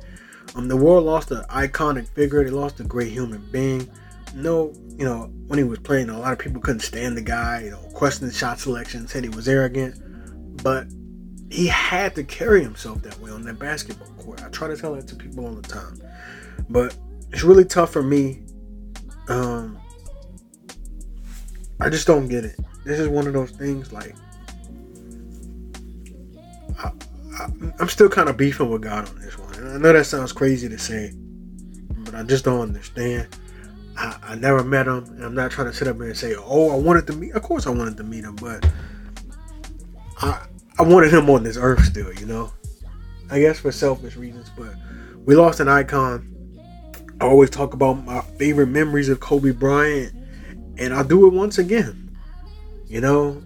[0.54, 2.42] Um, the world lost an iconic figure.
[2.42, 3.90] They lost a great human being.
[4.34, 7.64] No, you know, when he was playing, a lot of people couldn't stand the guy.
[7.64, 9.96] You know, questioned shot selection, said he was arrogant,
[10.62, 10.86] but
[11.50, 14.42] he had to carry himself that way on that basketball court.
[14.42, 16.00] I try to tell that to people all the time,
[16.70, 16.96] but
[17.32, 18.44] it's really tough for me.
[19.28, 19.78] Um,
[21.80, 22.56] I just don't get it.
[22.86, 24.14] This is one of those things like
[26.78, 26.92] I,
[27.80, 29.54] am still kind of beefing with God on this one.
[29.54, 31.12] I know that sounds crazy to say,
[31.98, 33.28] but I just don't understand.
[33.96, 36.34] I, I never met him, and I'm not trying to sit up here and say,
[36.36, 38.68] "Oh, I wanted to meet." Of course, I wanted to meet him, but
[40.18, 40.46] I
[40.78, 42.12] I wanted him on this earth still.
[42.14, 42.52] You know,
[43.30, 44.50] I guess for selfish reasons.
[44.56, 44.74] But
[45.24, 46.34] we lost an icon.
[47.20, 50.14] I always talk about my favorite memories of Kobe Bryant,
[50.78, 52.16] and I'll do it once again.
[52.86, 53.42] You know,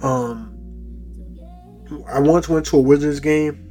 [0.00, 0.53] um,
[2.08, 3.70] I once went to a Wizards game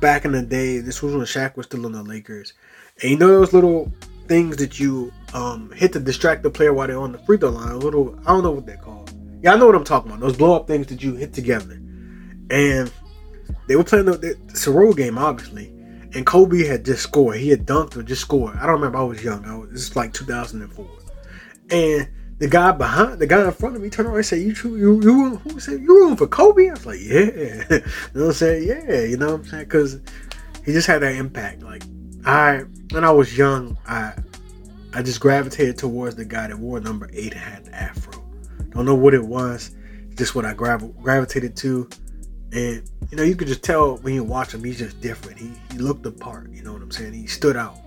[0.00, 0.78] back in the day.
[0.78, 2.52] This was when Shaq was still on the Lakers.
[3.02, 3.92] And you know those little
[4.26, 7.50] things that you um, hit to distract the player while they're on the free throw
[7.50, 7.72] line?
[7.72, 9.12] A little, I don't know what they're called.
[9.42, 10.20] Yeah, I know what I'm talking about.
[10.20, 11.74] Those blow up things that you hit together.
[12.50, 12.92] And
[13.68, 15.68] they were playing the, the, game, obviously.
[16.14, 17.36] And Kobe had just scored.
[17.36, 18.56] He had dunked or just scored.
[18.56, 18.98] I don't remember.
[18.98, 19.44] I was young.
[19.44, 20.86] I was, this is like 2004.
[21.70, 22.08] And
[22.38, 24.76] the guy behind, the guy in front of me turned around and said, "You true?
[24.76, 27.24] You you who said you room for Kobe?" I was like, "Yeah."
[27.70, 27.78] you
[28.14, 28.68] know what I'm saying?
[28.68, 29.00] Yeah.
[29.02, 29.64] You know what I'm saying?
[29.64, 30.00] Because
[30.64, 31.62] he just had that impact.
[31.62, 31.82] Like
[32.24, 34.12] I, when I was young, I
[34.92, 38.22] I just gravitated towards the guy that wore number eight and had the afro.
[38.70, 39.74] Don't know what it was,
[40.14, 41.88] just what I grav- gravitated to.
[42.52, 45.38] And you know, you could just tell when you watch him, he's just different.
[45.38, 46.50] He he looked the part.
[46.50, 47.14] You know what I'm saying?
[47.14, 47.78] He stood out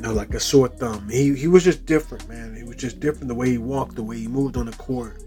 [0.00, 1.08] know, like a sore thumb.
[1.08, 2.54] He he was just different, man.
[2.54, 5.22] He was just different the way he walked, the way he moved on the court.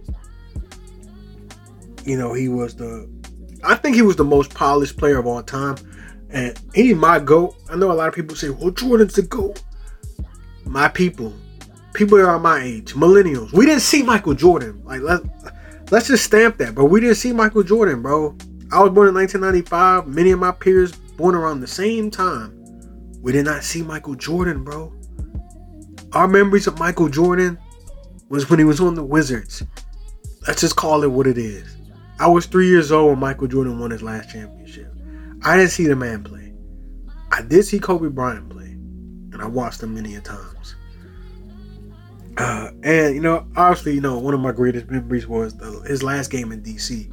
[2.06, 3.10] You know, he was the
[3.64, 5.78] I think he was the most polished player of all time.
[6.30, 7.56] And he my GOAT.
[7.70, 9.62] I know a lot of people say, well, Jordan's the GOAT.
[10.66, 11.34] my people,
[11.94, 14.82] people that are my age, millennials, we didn't see Michael Jordan.
[14.84, 15.22] Like let
[15.92, 16.86] let's just stamp that, bro.
[16.86, 18.36] We didn't see Michael Jordan, bro.
[18.72, 20.08] I was born in 1995.
[20.08, 22.63] Many of my peers born around the same time.
[23.24, 24.94] We did not see Michael Jordan, bro.
[26.12, 27.58] Our memories of Michael Jordan
[28.28, 29.64] was when he was on the Wizards.
[30.46, 31.78] Let's just call it what it is.
[32.20, 34.94] I was three years old when Michael Jordan won his last championship.
[35.42, 36.54] I didn't see the man play.
[37.32, 40.76] I did see Kobe Bryant play, and I watched him many a times.
[42.38, 46.04] Uh, and you know, obviously, you know, one of my greatest memories was the, his
[46.04, 47.10] last game in DC.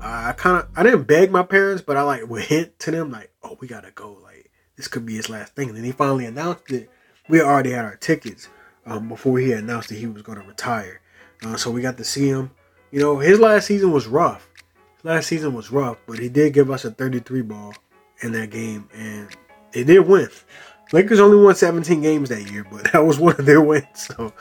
[0.00, 2.90] Uh, I kind of, I didn't beg my parents, but I like would hint to
[2.90, 4.16] them like, "Oh, we gotta go.
[4.22, 4.39] Like,
[4.80, 6.90] this could be his last thing." And then he finally announced it.
[7.28, 8.48] We already had our tickets
[8.86, 11.00] um, before he announced that he was going to retire.
[11.44, 12.50] Uh, so we got to see him.
[12.90, 14.48] You know, his last season was rough.
[14.96, 17.74] His last season was rough, but he did give us a 33 ball
[18.22, 19.28] in that game, and
[19.72, 20.28] they did win.
[20.92, 23.86] Lakers only won 17 games that year, but that was one of their wins.
[23.94, 24.32] So,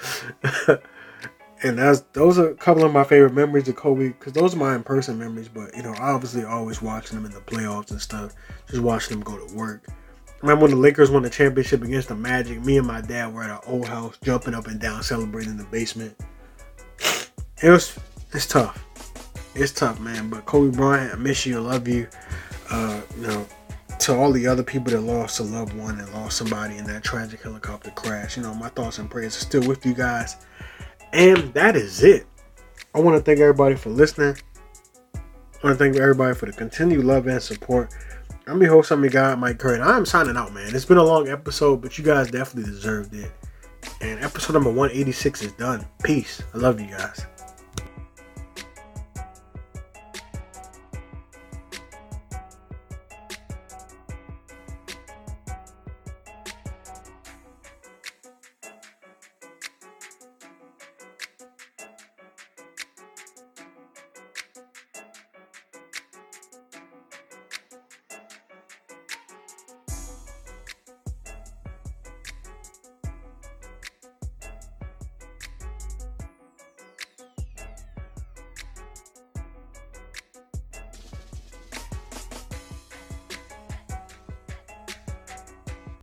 [1.63, 4.57] and that's those are a couple of my favorite memories of Kobe because those are
[4.57, 5.47] my in-person memories.
[5.47, 8.33] But you know, obviously, always watching them in the playoffs and stuff,
[8.67, 9.85] just watching them go to work.
[10.41, 12.63] Remember when the Lakers won the championship against the Magic?
[12.63, 15.57] Me and my dad were at our old house, jumping up and down, celebrating in
[15.57, 16.15] the basement.
[17.61, 17.97] It was
[18.31, 18.85] it's tough.
[19.55, 20.29] It's tough, man.
[20.29, 21.57] But Kobe Bryant, I miss you.
[21.57, 22.07] I love you.
[22.69, 23.45] Uh, you know,
[23.99, 27.03] to all the other people that lost a loved one and lost somebody in that
[27.03, 30.37] tragic helicopter crash, you know, my thoughts and prayers are still with you guys.
[31.11, 32.25] And that is it.
[32.95, 34.37] I want to thank everybody for listening.
[35.15, 35.19] I
[35.63, 37.93] want to thank everybody for the continued love and support.
[38.49, 39.79] I'm your host, I'm your guy, Mike Curry.
[39.79, 40.73] I'm signing out, man.
[40.73, 43.31] It's been a long episode, but you guys definitely deserved it.
[44.01, 45.85] And episode number 186 is done.
[46.03, 46.41] Peace.
[46.55, 47.27] I love you guys.